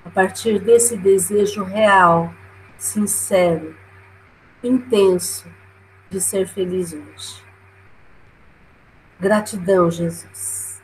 [0.05, 2.33] a partir desse desejo real
[2.77, 3.75] sincero,
[4.63, 5.47] intenso
[6.09, 7.43] de ser feliz hoje.
[9.19, 10.81] Gratidão, Jesus.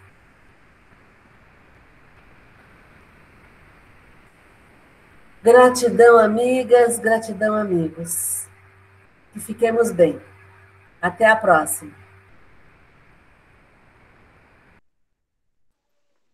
[5.41, 8.44] Gratidão, amigas, gratidão, amigos.
[9.35, 10.17] Que fiquemos bem.
[11.01, 11.93] Até a próxima.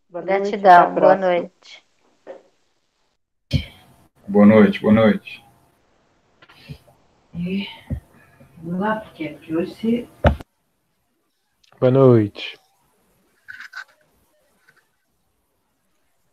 [0.08, 1.84] Boa Gratidão, boa noite.
[4.28, 5.44] Boa noite, boa noite.
[7.34, 7.68] E
[8.58, 10.08] vamos lá, porque aqui hoje.
[11.80, 12.60] Boa noite.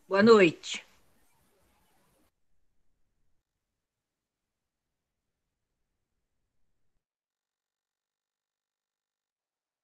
[0.07, 0.87] Boa noite.